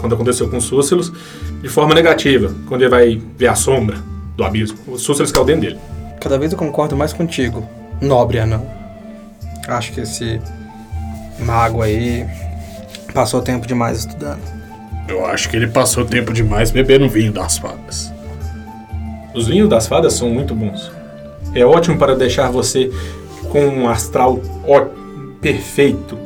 quando 0.00 0.14
aconteceu 0.14 0.48
com 0.48 0.60
Súcelos, 0.60 1.12
de 1.62 1.68
forma 1.68 1.94
negativa, 1.94 2.52
quando 2.66 2.82
ele 2.82 2.90
vai 2.90 3.22
ver 3.36 3.48
a 3.48 3.54
sombra 3.54 3.98
do 4.36 4.44
abismo. 4.44 4.78
O 4.88 4.98
Súcelos 4.98 5.30
caiu 5.30 5.44
dentro 5.44 5.62
dele. 5.62 5.78
Cada 6.20 6.38
vez 6.38 6.52
eu 6.52 6.58
concordo 6.58 6.96
mais 6.96 7.12
contigo, 7.12 7.66
nobre 8.00 8.38
anão. 8.38 8.66
Acho 9.68 9.92
que 9.92 10.00
esse 10.00 10.40
mago 11.38 11.82
aí 11.82 12.26
passou 13.14 13.40
tempo 13.42 13.66
demais 13.66 13.98
estudando. 14.00 14.40
Eu 15.08 15.26
acho 15.26 15.48
que 15.48 15.56
ele 15.56 15.66
passou 15.66 16.04
tempo 16.04 16.32
demais 16.32 16.70
bebendo 16.70 17.08
vinho 17.08 17.32
das 17.32 17.58
fadas. 17.58 18.12
Os 19.34 19.46
vinhos 19.48 19.68
das 19.68 19.86
fadas 19.86 20.14
são 20.14 20.28
muito 20.30 20.54
bons. 20.54 20.90
É 21.54 21.64
ótimo 21.64 21.96
para 21.98 22.14
deixar 22.14 22.50
você 22.50 22.90
com 23.50 23.64
um 23.66 23.88
astral 23.88 24.40
ó- 24.66 24.86
perfeito. 25.40 26.16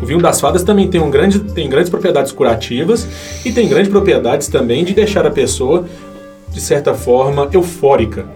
O 0.00 0.04
vinho 0.04 0.20
das 0.20 0.40
fadas 0.40 0.62
também 0.62 0.88
tem, 0.88 1.00
um 1.00 1.10
grande, 1.10 1.40
tem 1.40 1.68
grandes 1.68 1.88
propriedades 1.88 2.32
curativas 2.32 3.06
e 3.44 3.52
tem 3.52 3.68
grandes 3.68 3.90
propriedades 3.90 4.48
também 4.48 4.84
de 4.84 4.92
deixar 4.92 5.26
a 5.26 5.30
pessoa, 5.30 5.86
de 6.50 6.60
certa 6.60 6.94
forma, 6.94 7.48
eufórica. 7.52 8.26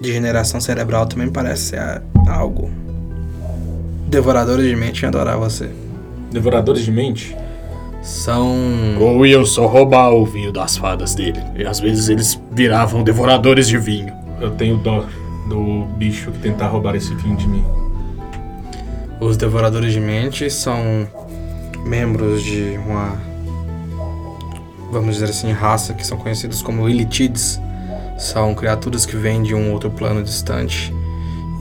Degeneração 0.00 0.60
cerebral 0.60 1.06
também 1.06 1.28
parece 1.28 1.62
ser 1.64 2.02
algo. 2.26 2.70
Devoradores 4.08 4.66
de 4.66 4.74
mente 4.74 5.02
iam 5.02 5.08
adorar 5.08 5.38
você. 5.38 5.68
Devoradores 6.32 6.82
de 6.82 6.90
mente. 6.90 7.36
São. 8.02 8.56
Ou 8.98 9.24
iam 9.26 9.44
só 9.44 9.66
roubar 9.66 10.10
o 10.12 10.24
vinho 10.24 10.50
das 10.50 10.76
fadas 10.76 11.14
dele. 11.14 11.40
E 11.54 11.64
às 11.64 11.78
vezes 11.78 12.08
eles 12.08 12.40
viravam 12.50 13.04
devoradores 13.04 13.68
de 13.68 13.78
vinho. 13.78 14.12
Eu 14.40 14.50
tenho 14.52 14.78
dó 14.78 15.04
do 15.48 15.84
bicho 15.96 16.32
que 16.32 16.38
tentar 16.38 16.68
roubar 16.68 16.96
esse 16.96 17.14
vinho 17.14 17.36
de 17.36 17.46
mim. 17.46 17.79
Os 19.20 19.36
devoradores 19.36 19.92
de 19.92 20.00
mente 20.00 20.50
são 20.50 21.06
membros 21.84 22.42
de 22.42 22.80
uma. 22.86 23.18
Vamos 24.90 25.16
dizer 25.16 25.26
assim, 25.26 25.52
raça 25.52 25.92
que 25.92 26.06
são 26.06 26.16
conhecidos 26.16 26.62
como 26.62 26.88
Ilitides. 26.88 27.60
São 28.18 28.54
criaturas 28.54 29.04
que 29.04 29.16
vêm 29.16 29.42
de 29.42 29.54
um 29.54 29.72
outro 29.72 29.90
plano 29.90 30.22
distante 30.22 30.92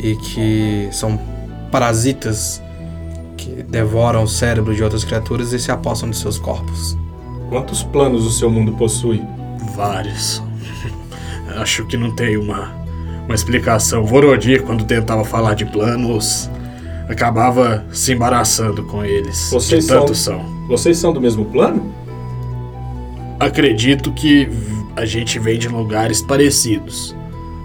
e 0.02 0.16
que 0.16 0.90
são 0.92 1.20
parasitas 1.70 2.62
que 3.36 3.64
devoram 3.64 4.24
o 4.24 4.28
cérebro 4.28 4.74
de 4.74 4.82
outras 4.82 5.04
criaturas 5.04 5.52
e 5.52 5.60
se 5.60 5.72
apossam 5.72 6.10
de 6.10 6.16
seus 6.16 6.40
corpos. 6.40 6.98
Quantos 7.50 7.84
planos 7.84 8.26
o 8.26 8.32
seu 8.32 8.50
mundo 8.50 8.72
possui? 8.74 9.22
Vários. 9.76 10.42
Acho 11.58 11.86
que 11.88 11.98
não 11.98 12.16
tem 12.16 12.38
uma, 12.38 12.74
uma 13.26 13.36
explicação. 13.36 14.06
Vorodir, 14.06 14.64
quando 14.64 14.86
tentava 14.86 15.26
falar 15.26 15.56
de 15.56 15.66
planos, 15.66 16.50
acabava 17.10 17.84
se 17.92 18.14
embaraçando 18.14 18.84
com 18.84 19.04
eles. 19.04 19.50
Vocês 19.52 19.86
tanto 19.88 20.14
são- 20.16 20.40
são. 20.40 20.68
Vocês 20.68 20.98
são 20.98 21.12
do 21.12 21.20
mesmo 21.20 21.46
plano? 21.46 21.94
Acredito 23.40 24.12
que 24.12 24.50
a 24.96 25.06
gente 25.06 25.40
vem 25.40 25.58
de 25.58 25.68
lugares 25.68 26.22
parecidos. 26.22 27.16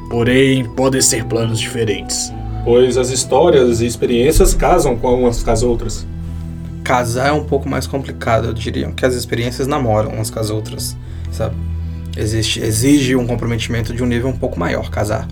Porém, 0.08 0.64
podem 0.64 1.00
ser 1.00 1.24
planos 1.24 1.58
diferentes. 1.58 2.32
Pois 2.64 2.96
as 2.96 3.10
histórias 3.10 3.80
e 3.80 3.86
experiências 3.86 4.54
casam 4.54 4.96
com 4.96 5.14
umas 5.22 5.42
com 5.42 5.50
as 5.50 5.62
outras. 5.62 6.06
Casar 6.84 7.28
é 7.28 7.32
um 7.32 7.44
pouco 7.44 7.68
mais 7.68 7.86
complicado, 7.86 8.46
eu 8.48 8.52
diria, 8.54 8.90
que 8.92 9.04
as 9.04 9.14
experiências 9.14 9.66
namoram 9.66 10.10
umas 10.10 10.30
com 10.30 10.38
as 10.38 10.50
outras, 10.50 10.96
sabe? 11.32 11.56
Existe, 12.16 12.60
exige 12.60 13.16
um 13.16 13.26
comprometimento 13.26 13.92
de 13.92 14.02
um 14.02 14.06
nível 14.06 14.28
um 14.28 14.36
pouco 14.36 14.58
maior 14.60 14.88
casar. 14.90 15.26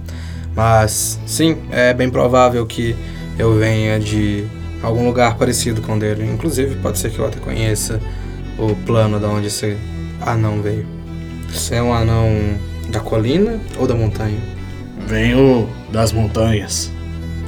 Mas, 0.56 1.20
sim, 1.26 1.58
é 1.70 1.94
bem 1.94 2.10
provável 2.10 2.66
que 2.66 2.96
eu 3.38 3.58
venha 3.58 3.98
de 3.98 4.44
algum 4.82 5.06
lugar 5.06 5.36
parecido 5.36 5.80
com 5.80 5.96
o 5.96 5.98
dele. 5.98 6.24
Inclusive, 6.24 6.76
pode 6.76 6.98
ser 6.98 7.10
que 7.10 7.18
eu 7.18 7.26
até 7.26 7.38
conheça 7.38 8.00
o 8.58 8.74
plano 8.84 9.18
de 9.18 9.26
onde 9.26 9.46
esse 9.46 9.76
anão 10.20 10.60
veio. 10.60 10.86
Você 11.48 11.76
é 11.76 11.82
um 11.82 11.92
anão 11.92 12.28
da 12.88 13.00
colina 13.00 13.60
ou 13.78 13.86
da 13.86 13.94
montanha? 13.94 14.40
Venho 15.06 15.68
das 15.90 16.12
montanhas. 16.12 16.90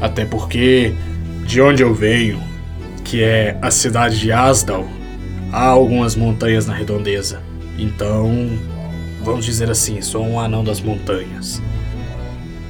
Até 0.01 0.25
porque, 0.25 0.95
de 1.47 1.61
onde 1.61 1.83
eu 1.83 1.95
venho, 1.95 2.41
que 3.05 3.23
é 3.23 3.57
a 3.63 3.71
cidade 3.71 4.19
de 4.19 4.33
Asdal, 4.33 4.87
há 5.53 5.67
algumas 5.67 6.17
montanhas 6.17 6.67
na 6.67 6.75
redondeza. 6.75 7.41
Então, 7.79 8.59
vamos 9.23 9.45
dizer 9.45 9.71
assim, 9.71 10.01
sou 10.03 10.27
um 10.27 10.39
anão 10.39 10.65
das 10.65 10.81
montanhas. 10.81 11.63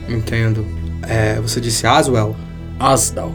Entendo. 0.08 0.66
É, 1.02 1.40
você 1.40 1.60
disse 1.60 1.86
Aswell? 1.86 2.36
Asdal, 2.78 3.32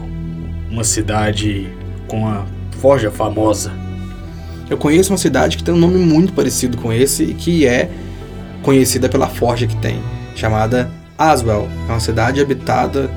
uma 0.70 0.84
cidade 0.84 1.68
com 2.06 2.26
a 2.26 2.44
forja 2.78 3.10
famosa. 3.10 3.72
Eu 4.68 4.76
conheço 4.76 5.12
uma 5.12 5.18
cidade 5.18 5.56
que 5.56 5.64
tem 5.64 5.74
um 5.74 5.78
nome 5.78 5.98
muito 5.98 6.32
parecido 6.32 6.76
com 6.76 6.92
esse 6.92 7.24
e 7.24 7.34
que 7.34 7.66
é 7.66 7.90
conhecida 8.62 9.08
pela 9.08 9.28
forja 9.28 9.66
que 9.66 9.76
tem, 9.76 10.00
chamada 10.36 10.90
Aswell. 11.18 11.68
É 11.88 11.92
uma 11.92 12.00
cidade 12.00 12.40
habitada, 12.40 13.10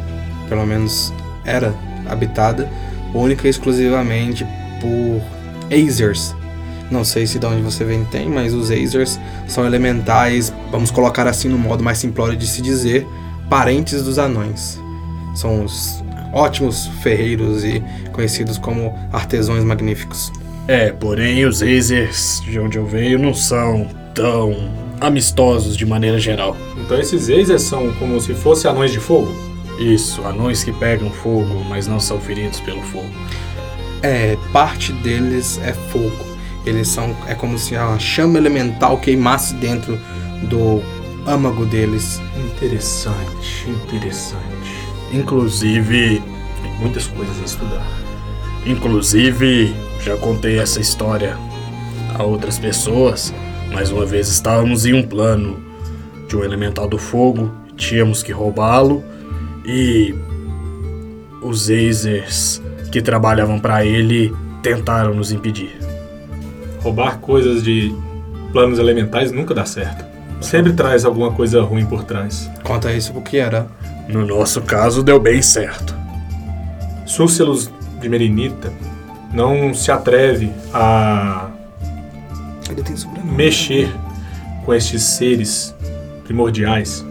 pelo 0.49 0.65
menos 0.65 1.13
era 1.45 1.73
habitada, 2.09 2.69
única 3.13 3.47
e 3.47 3.49
exclusivamente 3.49 4.45
por 4.81 5.21
Azers. 5.71 6.35
Não 6.89 7.03
sei 7.03 7.25
se 7.25 7.39
de 7.39 7.45
onde 7.45 7.61
você 7.61 7.83
vem 7.83 8.03
tem, 8.05 8.29
mas 8.29 8.53
os 8.53 8.69
Azers 8.71 9.19
são 9.47 9.65
elementais, 9.65 10.53
vamos 10.71 10.91
colocar 10.91 11.27
assim 11.27 11.49
no 11.49 11.57
modo 11.57 11.83
mais 11.83 11.97
simplório 11.97 12.35
de 12.35 12.45
se 12.47 12.61
dizer, 12.61 13.07
parentes 13.49 14.03
dos 14.03 14.19
anões. 14.19 14.79
São 15.35 15.63
os 15.63 16.03
ótimos 16.33 16.87
ferreiros 17.01 17.63
e 17.63 17.81
conhecidos 18.11 18.57
como 18.57 18.93
artesãos 19.11 19.63
magníficos. 19.63 20.31
É, 20.67 20.91
porém 20.91 21.45
os 21.45 21.61
Azers 21.61 22.41
de 22.43 22.59
onde 22.59 22.77
eu 22.77 22.85
venho 22.85 23.19
não 23.19 23.33
são 23.33 23.87
tão 24.13 24.55
amistosos 24.99 25.77
de 25.77 25.85
maneira 25.85 26.19
geral. 26.19 26.55
Então 26.77 26.99
esses 26.99 27.29
Azers 27.29 27.63
são 27.63 27.91
como 27.93 28.19
se 28.19 28.33
fossem 28.33 28.69
anões 28.69 28.91
de 28.91 28.99
fogo. 28.99 29.31
Isso, 29.79 30.21
anões 30.23 30.63
que 30.63 30.71
pegam 30.71 31.09
fogo, 31.09 31.63
mas 31.67 31.87
não 31.87 31.99
são 31.99 32.19
feridos 32.19 32.59
pelo 32.59 32.81
fogo. 32.81 33.09
É, 34.01 34.37
parte 34.51 34.91
deles 34.93 35.59
é 35.63 35.73
fogo. 35.73 36.33
Eles 36.65 36.87
são. 36.87 37.15
É 37.27 37.33
como 37.33 37.57
se 37.57 37.75
a 37.75 37.97
chama 37.97 38.37
elemental 38.37 38.97
queimasse 38.97 39.53
dentro 39.55 39.99
do 40.43 40.81
âmago 41.25 41.65
deles. 41.65 42.21
Interessante, 42.37 43.69
interessante. 43.69 44.52
Inclusive, 45.13 46.21
Tem 46.61 46.71
muitas 46.79 47.07
coisas 47.07 47.39
a 47.39 47.45
estudar. 47.45 47.85
inclusive, 48.65 49.73
já 50.01 50.15
contei 50.17 50.57
essa 50.59 50.79
história 50.81 51.37
a 52.17 52.23
outras 52.23 52.57
pessoas. 52.57 53.33
Mais 53.71 53.91
uma 53.91 54.05
vez 54.05 54.27
estávamos 54.27 54.85
em 54.85 54.93
um 54.93 55.03
plano 55.03 55.61
de 56.27 56.35
um 56.35 56.43
elemental 56.43 56.87
do 56.87 56.97
fogo, 56.97 57.51
tínhamos 57.75 58.23
que 58.23 58.31
roubá-lo 58.31 59.03
e 59.65 60.15
os 61.41 61.69
Azers 61.69 62.61
que 62.91 63.01
trabalhavam 63.01 63.59
para 63.59 63.85
ele 63.85 64.33
tentaram 64.61 65.13
nos 65.13 65.31
impedir. 65.31 65.77
Roubar 66.81 67.19
coisas 67.19 67.63
de 67.63 67.93
planos 68.51 68.79
elementais 68.79 69.31
nunca 69.31 69.53
dá 69.53 69.65
certo. 69.65 70.05
Sempre 70.41 70.73
traz 70.73 71.05
alguma 71.05 71.31
coisa 71.31 71.61
ruim 71.61 71.85
por 71.85 72.03
trás. 72.03 72.49
Conta 72.63 72.91
isso 72.93 73.13
porque 73.13 73.37
era. 73.37 73.67
No 74.07 74.25
nosso 74.25 74.61
caso, 74.61 75.01
deu 75.01 75.19
bem 75.19 75.41
certo. 75.41 75.95
Súcelos 77.05 77.71
de 78.01 78.09
Merinita 78.09 78.71
não 79.33 79.73
se 79.73 79.91
atreve 79.91 80.51
a 80.73 81.49
sobrenome. 82.95 83.31
mexer 83.31 83.93
com 84.65 84.73
estes 84.73 85.01
seres 85.01 85.75
primordiais, 86.23 87.05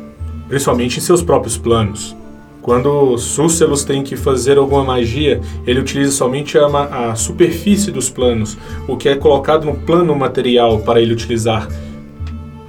principalmente 0.49 0.99
em 0.99 1.03
seus 1.03 1.23
próprios 1.23 1.57
planos. 1.57 2.17
Quando 2.63 3.19
Súcelos 3.19 3.85
tem 3.85 4.05
que 4.05 4.15
fazer 4.15 4.57
alguma 4.57 4.85
magia, 4.85 5.41
ele 5.67 5.81
utiliza 5.81 6.13
somente 6.13 6.57
a, 6.57 7.11
a 7.11 7.15
superfície 7.17 7.91
dos 7.91 8.09
planos, 8.09 8.57
o 8.87 8.97
que 8.97 9.09
é 9.09 9.17
colocado 9.17 9.65
no 9.65 9.75
plano 9.75 10.15
material 10.15 10.79
para 10.79 11.01
ele 11.01 11.13
utilizar, 11.13 11.67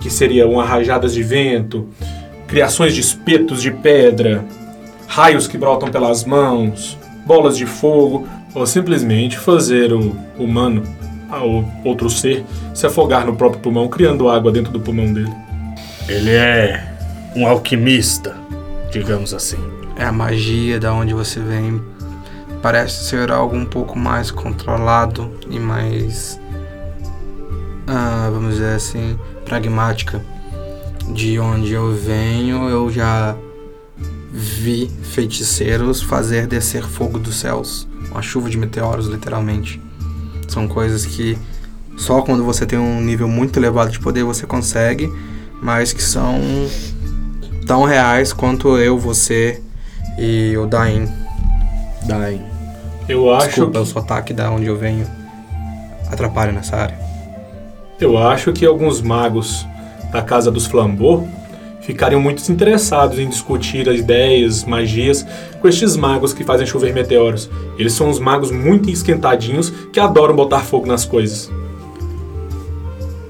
que 0.02 0.10
seria 0.10 0.48
uma 0.48 0.66
rajadas 0.66 1.14
de 1.14 1.22
vento, 1.22 1.88
criações 2.54 2.94
de 2.94 3.02
espetos 3.02 3.64
de 3.64 3.72
pedra, 3.72 4.46
raios 5.08 5.48
que 5.48 5.58
brotam 5.58 5.90
pelas 5.90 6.24
mãos, 6.24 6.96
bolas 7.26 7.58
de 7.58 7.66
fogo, 7.66 8.28
ou 8.54 8.68
simplesmente 8.68 9.40
fazer 9.40 9.92
o 9.92 10.16
humano, 10.38 10.84
ou 11.32 11.68
outro 11.84 12.12
ser, 12.12 12.46
se 12.72 12.86
afogar 12.86 13.26
no 13.26 13.36
próprio 13.36 13.60
pulmão, 13.60 13.88
criando 13.88 14.30
água 14.30 14.52
dentro 14.52 14.72
do 14.72 14.80
pulmão 14.80 15.12
dele. 15.12 15.34
Ele 16.08 16.30
é 16.30 16.94
um 17.36 17.48
alquimista, 17.48 18.38
digamos 18.92 19.34
assim. 19.34 19.58
É 19.96 20.04
a 20.06 20.12
magia 20.12 20.80
da 20.80 20.94
onde 20.94 21.12
você 21.12 21.40
vem. 21.40 21.82
Parece 22.62 23.06
ser 23.06 23.32
algo 23.32 23.56
um 23.56 23.66
pouco 23.66 23.98
mais 23.98 24.30
controlado 24.30 25.32
e 25.50 25.58
mais. 25.58 26.40
ah, 27.88 28.30
vamos 28.32 28.58
dizer 28.58 28.76
assim, 28.76 29.18
pragmática. 29.44 30.22
De 31.10 31.40
onde 31.40 31.74
eu 31.74 31.94
venho, 31.96 32.70
eu 32.70 32.90
já 32.92 33.36
vi 34.32 34.90
feiticeiros 35.04 36.02
fazer 36.02 36.48
descer 36.48 36.84
fogo 36.84 37.20
dos 37.20 37.36
céus. 37.36 37.88
Uma 38.10 38.22
chuva 38.22 38.50
de 38.50 38.58
meteoros, 38.58 39.08
literalmente. 39.08 39.82
São 40.48 40.68
coisas 40.68 41.06
que 41.06 41.38
só 41.98 42.22
quando 42.22 42.44
você 42.44 42.66
tem 42.66 42.80
um 42.80 43.02
nível 43.02 43.28
muito 43.28 43.58
elevado 43.60 43.92
de 43.92 44.00
poder 44.00 44.24
você 44.24 44.46
consegue, 44.46 45.12
mas 45.62 45.94
que 45.94 46.02
são 46.02 46.40
tão 47.68 47.84
reais 47.84 48.34
quanto 48.34 48.78
eu, 48.78 48.98
você 48.98 49.62
e 50.18 50.56
o 50.58 50.66
Dain. 50.66 51.08
Daí. 52.06 52.42
Eu 53.08 53.34
acho, 53.34 53.48
Desculpa, 53.48 53.80
o 53.80 53.86
sotaque 53.86 54.34
da 54.34 54.52
onde 54.52 54.66
eu 54.66 54.78
venho 54.78 55.06
atrapalha 56.10 56.52
nessa 56.52 56.76
área. 56.76 56.98
eu 58.00 58.18
acho 58.18 58.52
que 58.54 58.66
alguns 58.66 59.02
magos 59.02 59.66
da 60.14 60.22
Casa 60.22 60.52
dos 60.52 60.68
Flambô 60.68 61.28
ficariam 61.82 62.22
muito 62.22 62.50
interessados 62.50 63.20
em 63.20 63.28
discutir 63.28 63.90
as 63.90 64.00
ideias, 64.00 64.64
magias 64.64 65.26
com 65.60 65.68
estes 65.68 65.98
magos 65.98 66.32
que 66.32 66.44
fazem 66.44 66.66
chover 66.66 66.94
meteoros. 66.94 67.50
Eles 67.78 67.94
são 67.94 68.10
uns 68.10 68.20
magos 68.20 68.52
muito 68.52 68.90
esquentadinhos 68.90 69.70
que 69.92 70.00
adoram 70.00 70.36
botar 70.36 70.62
fogo 70.62 70.86
nas 70.86 71.04
coisas. 71.04 71.52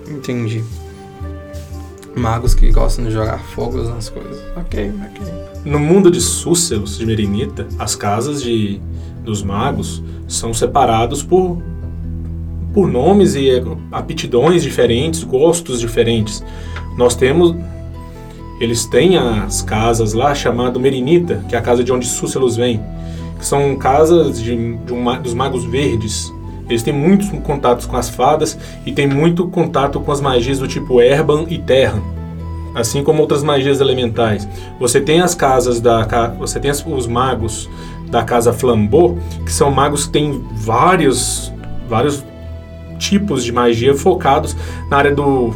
Entendi. 0.07 0.63
Magos 2.15 2.53
que 2.53 2.71
gostam 2.71 3.05
de 3.05 3.11
jogar 3.11 3.39
fogos 3.39 3.89
nas 3.89 4.09
coisas. 4.09 4.39
Ok, 4.55 4.91
ok. 5.09 5.33
No 5.65 5.79
mundo 5.79 6.11
de 6.11 6.21
Súcelos, 6.21 6.97
de 6.99 7.05
Merinita, 7.05 7.67
as 7.79 7.95
casas 7.95 8.43
de, 8.43 8.79
dos 9.23 9.41
magos 9.41 10.03
são 10.27 10.53
separados 10.53 11.23
por, 11.23 11.59
por 12.73 12.89
nomes 12.89 13.35
e 13.35 13.49
eh, 13.49 13.63
aptidões 13.91 14.63
diferentes, 14.63 15.23
gostos 15.23 15.79
diferentes. 15.79 16.43
Nós 16.97 17.15
temos. 17.15 17.55
Eles 18.59 18.85
têm 18.85 19.17
as 19.17 19.61
casas 19.61 20.13
lá 20.13 20.33
chamado 20.33 20.79
Merinita, 20.79 21.43
que 21.49 21.55
é 21.55 21.57
a 21.57 21.61
casa 21.61 21.83
de 21.83 21.91
onde 21.91 22.05
Súcelos 22.05 22.55
vem, 22.55 22.81
que 23.37 23.45
são 23.45 23.75
casas 23.75 24.41
de, 24.41 24.75
de 24.77 24.93
um 24.93 25.21
dos 25.21 25.33
magos 25.33 25.65
verdes. 25.65 26.31
Eles 26.69 26.81
têm 26.81 26.93
muitos 26.93 27.29
contatos 27.41 27.85
com 27.85 27.97
as 27.97 28.09
fadas 28.09 28.57
e 28.85 28.91
têm 28.91 29.07
muito 29.07 29.47
contato 29.47 29.99
com 29.99 30.11
as 30.11 30.21
magias 30.21 30.59
do 30.59 30.67
tipo 30.67 31.01
Erban 31.01 31.45
e 31.49 31.57
Terran 31.57 32.01
assim 32.75 33.03
como 33.03 33.21
outras 33.21 33.43
magias 33.43 33.79
elementais. 33.79 34.47
Você 34.79 34.99
tem 34.99 35.21
as 35.21 35.35
casas 35.35 35.79
da 35.79 36.03
você 36.39 36.59
tem 36.59 36.71
os 36.71 37.07
magos 37.07 37.69
da 38.09 38.23
casa 38.23 38.53
Flambeau, 38.53 39.17
que 39.45 39.51
são 39.51 39.71
magos 39.71 40.05
que 40.05 40.13
têm 40.13 40.43
vários 40.53 41.51
vários 41.87 42.23
tipos 43.03 43.43
de 43.43 43.51
magia 43.51 43.93
focados 43.93 44.55
na 44.89 44.97
área 44.97 45.13
do 45.13 45.53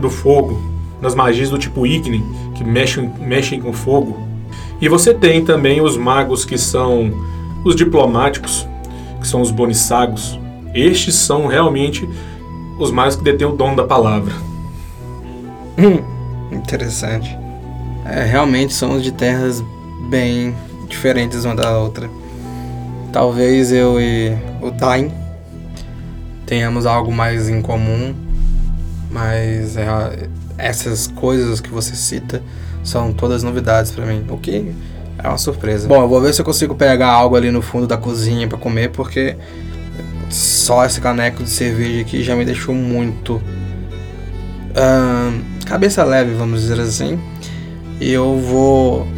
do 0.00 0.10
fogo, 0.10 0.60
nas 1.00 1.14
magias 1.14 1.50
do 1.50 1.58
tipo 1.58 1.86
Igni, 1.86 2.24
que 2.54 2.64
mexem 2.64 3.12
mexem 3.20 3.60
com 3.60 3.72
fogo. 3.72 4.18
E 4.80 4.88
você 4.88 5.14
tem 5.14 5.44
também 5.44 5.80
os 5.80 5.96
magos 5.96 6.44
que 6.44 6.58
são 6.58 7.12
os 7.64 7.76
diplomáticos, 7.76 8.66
que 9.20 9.28
são 9.28 9.40
os 9.40 9.50
bonissagos. 9.50 10.38
Estes 10.74 11.14
são 11.14 11.46
realmente 11.46 12.08
os 12.78 12.90
magos 12.90 13.16
que 13.16 13.22
detêm 13.22 13.46
o 13.46 13.52
dom 13.52 13.76
da 13.76 13.84
palavra. 13.84 14.34
Interessante. 16.50 17.36
É, 18.04 18.24
realmente 18.24 18.72
somos 18.72 19.02
de 19.02 19.12
terras 19.12 19.62
bem 20.08 20.54
diferentes 20.88 21.44
uma 21.44 21.54
da 21.54 21.78
outra. 21.78 22.10
Talvez 23.12 23.70
eu 23.70 24.00
e 24.00 24.36
o 24.60 24.70
Dain 24.70 25.23
tenhamos 26.54 26.86
algo 26.86 27.10
mais 27.10 27.48
em 27.48 27.60
comum, 27.60 28.14
mas 29.10 29.76
é, 29.76 30.28
essas 30.56 31.08
coisas 31.08 31.60
que 31.60 31.68
você 31.68 31.96
cita 31.96 32.40
são 32.84 33.12
todas 33.12 33.42
novidades 33.42 33.90
pra 33.90 34.06
mim, 34.06 34.24
o 34.28 34.38
que 34.38 34.72
é 35.18 35.26
uma 35.26 35.36
surpresa. 35.36 35.88
Bom, 35.88 36.00
eu 36.00 36.08
vou 36.08 36.20
ver 36.20 36.32
se 36.32 36.40
eu 36.40 36.44
consigo 36.44 36.76
pegar 36.76 37.08
algo 37.08 37.34
ali 37.34 37.50
no 37.50 37.60
fundo 37.60 37.88
da 37.88 37.96
cozinha 37.96 38.46
pra 38.46 38.56
comer, 38.56 38.90
porque 38.90 39.36
só 40.30 40.84
esse 40.84 41.00
caneco 41.00 41.42
de 41.42 41.50
cerveja 41.50 42.02
aqui 42.02 42.22
já 42.22 42.36
me 42.36 42.44
deixou 42.44 42.72
muito 42.72 43.42
ahn, 44.76 45.40
cabeça 45.66 46.04
leve, 46.04 46.34
vamos 46.34 46.60
dizer 46.60 46.78
assim. 46.78 47.18
E 48.00 48.12
eu 48.12 48.38
vou 48.38 49.08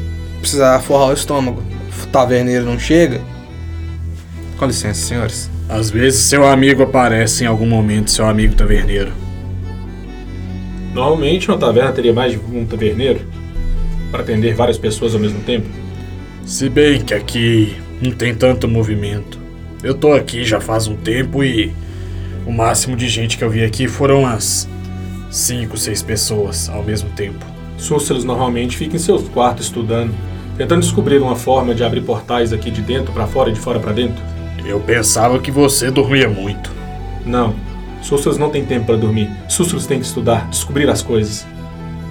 precisar 0.41 0.81
forrar 0.81 1.09
o 1.09 1.13
estômago. 1.13 1.63
O 2.03 2.07
taverneiro 2.07 2.65
não 2.65 2.79
chega. 2.79 3.21
Com 4.59 4.65
licença, 4.65 5.07
senhores. 5.07 5.51
Às 5.69 5.91
vezes 5.91 6.21
seu 6.21 6.47
amigo 6.47 6.83
aparece 6.83 7.45
em 7.45 7.47
algum 7.47 7.67
momento, 7.67 8.11
seu 8.11 8.27
amigo 8.27 8.55
taverneiro. 8.55 9.13
Normalmente 10.95 11.49
uma 11.49 11.59
taverna 11.59 11.93
teria 11.93 12.13
mais 12.13 12.33
de 12.33 12.39
um 12.39 12.65
taverneiro 12.65 13.21
para 14.11 14.23
atender 14.23 14.55
várias 14.55 14.79
pessoas 14.79 15.13
ao 15.13 15.21
mesmo 15.21 15.41
tempo. 15.41 15.67
Se 16.45 16.69
bem 16.69 17.03
que 17.03 17.13
aqui 17.13 17.77
não 18.01 18.13
tem 18.13 18.35
tanto 18.35 18.69
movimento. 18.69 19.39
Eu 19.83 19.95
tô 19.95 20.13
aqui 20.13 20.45
já 20.45 20.61
faz 20.61 20.87
um 20.87 20.97
tempo 20.97 21.43
e 21.43 21.73
o 22.47 22.53
máximo 22.53 22.97
de 22.97 23.09
gente 23.09 23.37
que 23.37 23.45
eu 23.45 23.51
vi 23.51 23.65
aqui 23.65 23.89
foram 23.89 24.21
umas 24.21 24.69
5, 25.31 25.77
6 25.77 26.03
pessoas 26.03 26.69
ao 26.69 26.83
mesmo 26.83 27.11
tempo. 27.11 27.45
Súcelos 27.77 28.25
normalmente 28.25 28.77
fica 28.77 28.97
em 28.97 28.99
seus 28.99 29.29
quartos 29.29 29.67
estudando, 29.67 30.15
tentando 30.57 30.81
descobrir 30.81 31.19
uma 31.19 31.37
forma 31.37 31.75
de 31.75 31.83
abrir 31.83 32.03
portais 32.03 32.53
aqui 32.53 32.71
de 32.71 32.81
dentro 32.81 33.13
para 33.13 33.27
fora 33.27 33.51
e 33.51 33.53
de 33.53 33.61
fora 33.61 33.81
para 33.81 33.93
dentro. 33.93 34.23
Eu 34.67 34.81
pensava 34.81 35.39
que 35.39 35.51
você 35.51 35.91
dormia 35.91 36.29
muito. 36.29 36.73
Não, 37.25 37.55
Súcelos 38.03 38.39
não 38.39 38.51
tem 38.51 38.65
tempo 38.65 38.87
para 38.87 38.97
dormir. 38.97 39.31
Súcelos 39.49 39.87
tem 39.87 39.99
que 39.99 40.07
estudar, 40.07 40.49
descobrir 40.49 40.89
as 40.89 41.03
coisas, 41.03 41.47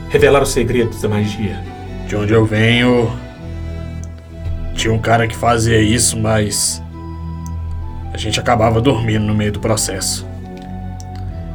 revelar 0.10 0.44
os 0.44 0.50
segredos 0.50 1.02
da 1.02 1.08
magia. 1.08 1.62
De 2.08 2.16
onde 2.16 2.34
eu 2.34 2.46
venho, 2.46 3.12
tinha 4.74 4.94
um 4.94 5.00
cara 5.00 5.28
que 5.28 5.36
fazia 5.36 5.82
isso, 5.82 6.18
mas 6.20 6.82
a 8.14 8.18
gente 8.18 8.40
acabava 8.40 8.82
dormindo 8.82 9.26
no 9.26 9.34
meio 9.34 9.52
do 9.52 9.60
processo. 9.60 10.26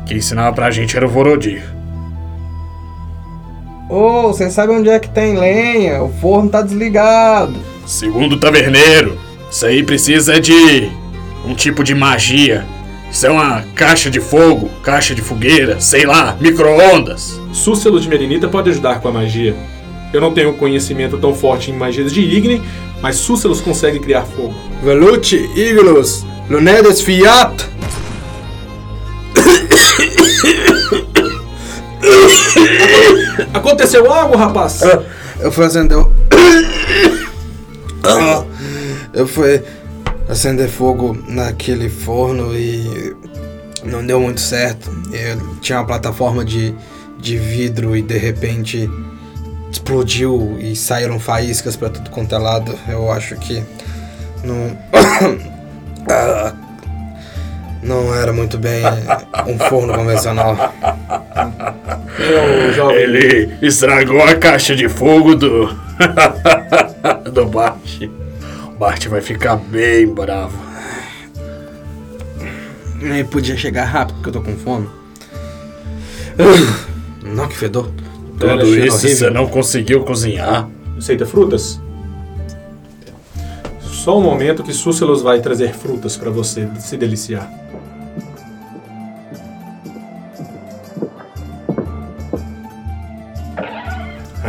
Quem 0.06 0.18
ensinava 0.18 0.54
pra 0.54 0.70
gente 0.70 0.96
era 0.96 1.06
o 1.06 1.10
Vorodir. 1.10 1.62
Ô, 3.88 4.28
você 4.28 4.50
sabe 4.50 4.72
onde 4.72 4.88
é 4.88 4.98
que 4.98 5.08
tem 5.08 5.38
lenha? 5.38 6.02
O 6.02 6.08
forno 6.14 6.48
tá 6.48 6.62
desligado. 6.62 7.56
Segundo 7.86 8.34
o 8.34 8.40
taverneiro, 8.40 9.18
isso 9.50 9.66
aí 9.66 9.82
precisa 9.82 10.40
de 10.40 10.90
um 11.44 11.54
tipo 11.54 11.82
de 11.82 11.94
magia. 11.94 12.64
Isso 13.10 13.26
é 13.26 13.30
uma 13.30 13.62
caixa 13.74 14.08
de 14.08 14.20
fogo, 14.20 14.70
caixa 14.82 15.14
de 15.14 15.20
fogueira, 15.20 15.80
sei 15.80 16.06
lá, 16.06 16.36
micro-ondas. 16.40 17.40
Súcelos 17.52 18.04
de 18.04 18.08
Merinita 18.08 18.46
pode 18.46 18.70
ajudar 18.70 19.00
com 19.00 19.08
a 19.08 19.12
magia. 19.12 19.56
Eu 20.12 20.20
não 20.20 20.32
tenho 20.32 20.54
conhecimento 20.54 21.18
tão 21.18 21.34
forte 21.34 21.70
em 21.70 21.74
magias 21.74 22.12
de 22.12 22.20
Igni, 22.20 22.62
mas 23.02 23.16
Súcelos 23.16 23.60
consegue 23.60 23.98
criar 23.98 24.22
fogo. 24.22 24.54
Velucci, 24.82 25.50
Iglos, 25.56 26.24
Lunedes 26.48 27.00
Fiat. 27.00 27.68
Aconteceu 33.52 34.10
algo, 34.12 34.36
rapaz? 34.36 34.80
Eu 35.40 35.50
fui 35.50 35.64
acender 35.64 35.98
o... 35.98 36.12
Ah, 38.02 38.44
Eu 39.12 39.27
fui 39.27 39.62
acender 40.29 40.68
fogo 40.68 41.16
naquele 41.27 41.88
forno 41.88 42.55
e 42.57 43.16
não 43.85 44.05
deu 44.05 44.20
muito 44.20 44.40
certo. 44.40 44.90
Eu 45.12 45.59
tinha 45.61 45.79
uma 45.79 45.87
plataforma 45.87 46.44
de, 46.44 46.75
de 47.18 47.37
vidro 47.37 47.96
e 47.96 48.03
de 48.03 48.16
repente 48.16 48.88
explodiu 49.70 50.57
e 50.61 50.75
saíram 50.77 51.18
faíscas 51.18 51.77
pra 51.77 51.88
tudo 51.88 52.11
quanto 52.11 52.35
é 52.35 52.38
lado. 52.38 52.79
Eu 52.88 53.11
acho 53.11 53.37
que 53.37 53.62
não 54.44 54.77
Ah, 56.09 56.55
não 57.83 58.14
era 58.14 58.33
muito 58.33 58.59
bem 58.59 58.83
um 59.46 59.59
forno 59.59 59.94
convencional. 59.94 60.57
Meu 62.18 62.73
jovem. 62.73 62.96
Ele 62.96 63.59
estragou 63.62 64.23
a 64.23 64.35
caixa 64.35 64.75
de 64.75 64.88
fogo 64.88 65.35
do. 65.35 65.68
do 67.33 67.46
Bart. 67.46 68.03
O 68.80 68.82
Bart 68.82 69.08
vai 69.08 69.20
ficar 69.20 69.56
bem 69.56 70.06
bravo. 70.06 70.58
Nem 72.98 73.22
podia 73.26 73.54
chegar 73.54 73.84
rápido 73.84 74.14
porque 74.14 74.30
eu 74.30 74.32
tô 74.32 74.40
com 74.40 74.56
fome. 74.56 74.88
Não, 77.22 77.46
que 77.46 77.58
fedor. 77.58 77.90
Tudo 78.38 78.74
isso 78.74 78.96
horrível. 78.96 79.16
você 79.18 79.28
não 79.28 79.46
conseguiu 79.48 80.02
cozinhar. 80.02 80.66
Aceita 80.96 81.26
frutas? 81.26 81.78
Só 83.82 84.18
um 84.18 84.22
momento 84.22 84.62
que 84.62 84.72
Súcelos 84.72 85.20
vai 85.20 85.42
trazer 85.42 85.74
frutas 85.74 86.16
pra 86.16 86.30
você 86.30 86.66
se 86.78 86.96
deliciar. 86.96 87.52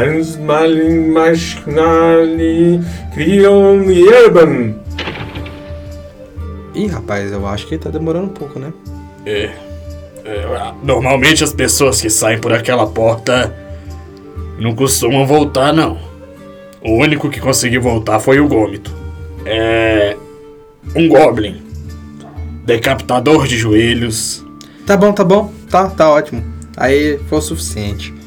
Hans 0.02 0.36
Malin 0.38 1.12
Maschnali 1.12 2.82
Krion 3.14 3.84
Yerban. 3.92 4.76
Ih, 6.74 6.88
rapaz, 6.88 7.32
eu 7.32 7.46
acho 7.46 7.68
que 7.68 7.78
tá 7.78 7.90
demorando 7.90 8.26
um 8.26 8.34
pouco, 8.34 8.58
né? 8.58 8.74
É, 9.26 9.52
é, 10.26 10.74
normalmente 10.84 11.44
as 11.44 11.54
pessoas 11.54 12.02
que 12.02 12.10
saem 12.10 12.40
por 12.40 12.52
aquela 12.52 12.88
porta 12.88 13.56
não 14.58 14.74
costumam 14.74 15.26
voltar, 15.26 15.72
não. 15.72 16.00
O 16.82 16.94
único 16.98 17.30
que 17.30 17.40
conseguiu 17.40 17.82
voltar 17.82 18.20
foi 18.20 18.40
o 18.40 18.48
Gômito. 18.48 18.92
É. 19.46 20.18
Um 20.96 21.08
Goblin. 21.08 21.62
Decapitador 22.66 23.48
de 23.48 23.58
joelhos. 23.58 24.44
Tá 24.86 24.98
bom, 24.98 25.14
tá 25.14 25.24
bom. 25.24 25.54
Tá, 25.70 25.90
tá 25.90 26.10
ótimo. 26.10 26.44
Aí 26.76 27.20
foi 27.28 27.38
o 27.38 27.42
suficiente. 27.42 28.21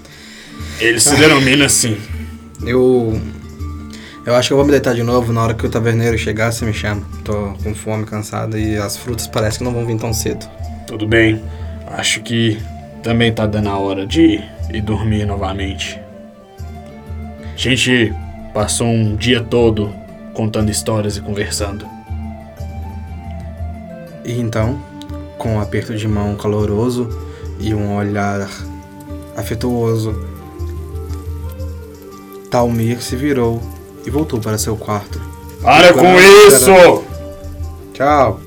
Ele 0.81 0.99
se 0.99 1.15
denomina 1.17 1.67
assim. 1.67 1.97
Eu. 2.67 3.21
Eu 4.27 4.35
acho 4.35 4.49
que 4.49 4.53
eu 4.55 4.57
vou 4.57 4.65
me 4.65 4.73
deitar 4.73 4.95
de 4.95 5.03
novo 5.03 5.33
na 5.33 5.43
hora 5.43 5.55
que 5.55 5.67
o 5.67 5.69
taverneiro 5.69 6.17
chegar, 6.17 6.51
você 6.51 6.65
me 6.65 6.73
chama. 6.73 7.03
Tô 7.23 7.53
com 7.63 7.75
fome, 7.75 8.07
cansado 8.07 8.59
e 8.59 8.77
as 8.77 8.97
frutas 8.97 9.27
parece 9.27 9.59
que 9.59 9.65
não 9.65 9.73
vão 9.73 9.85
vir 9.85 9.99
tão 9.99 10.15
cedo. 10.15 10.49
Tudo 10.87 11.07
bem. 11.07 11.45
Acho 11.87 12.23
que 12.23 12.59
também 13.03 13.33
tá 13.33 13.47
dando 13.47 13.69
a 13.69 13.79
hora 13.79 14.07
de 14.07 14.41
ir 14.73 14.81
dormir 14.81 15.27
novamente. 15.27 16.01
A 17.55 17.57
gente 17.57 18.13
passou 18.55 18.87
um 18.87 19.15
dia 19.15 19.43
todo 19.43 19.95
contando 20.33 20.71
histórias 20.71 21.17
e 21.19 21.21
conversando. 21.21 21.87
E 24.25 24.41
então, 24.41 24.83
com 25.37 25.57
um 25.57 25.61
aperto 25.61 25.95
de 25.95 26.09
mão 26.09 26.35
caloroso 26.35 27.09
e 27.61 27.75
um 27.75 27.95
olhar 27.95 28.49
afetuoso, 29.37 30.34
Talmir 32.55 33.03
se 33.03 33.17
virou 33.17 33.61
e 34.07 34.11
voltou 34.11 34.39
para 34.39 34.57
seu 34.57 34.77
quarto. 34.77 35.21
Para 35.61 35.93
com 35.93 36.07
isso! 36.47 37.03
Tchau. 37.93 38.44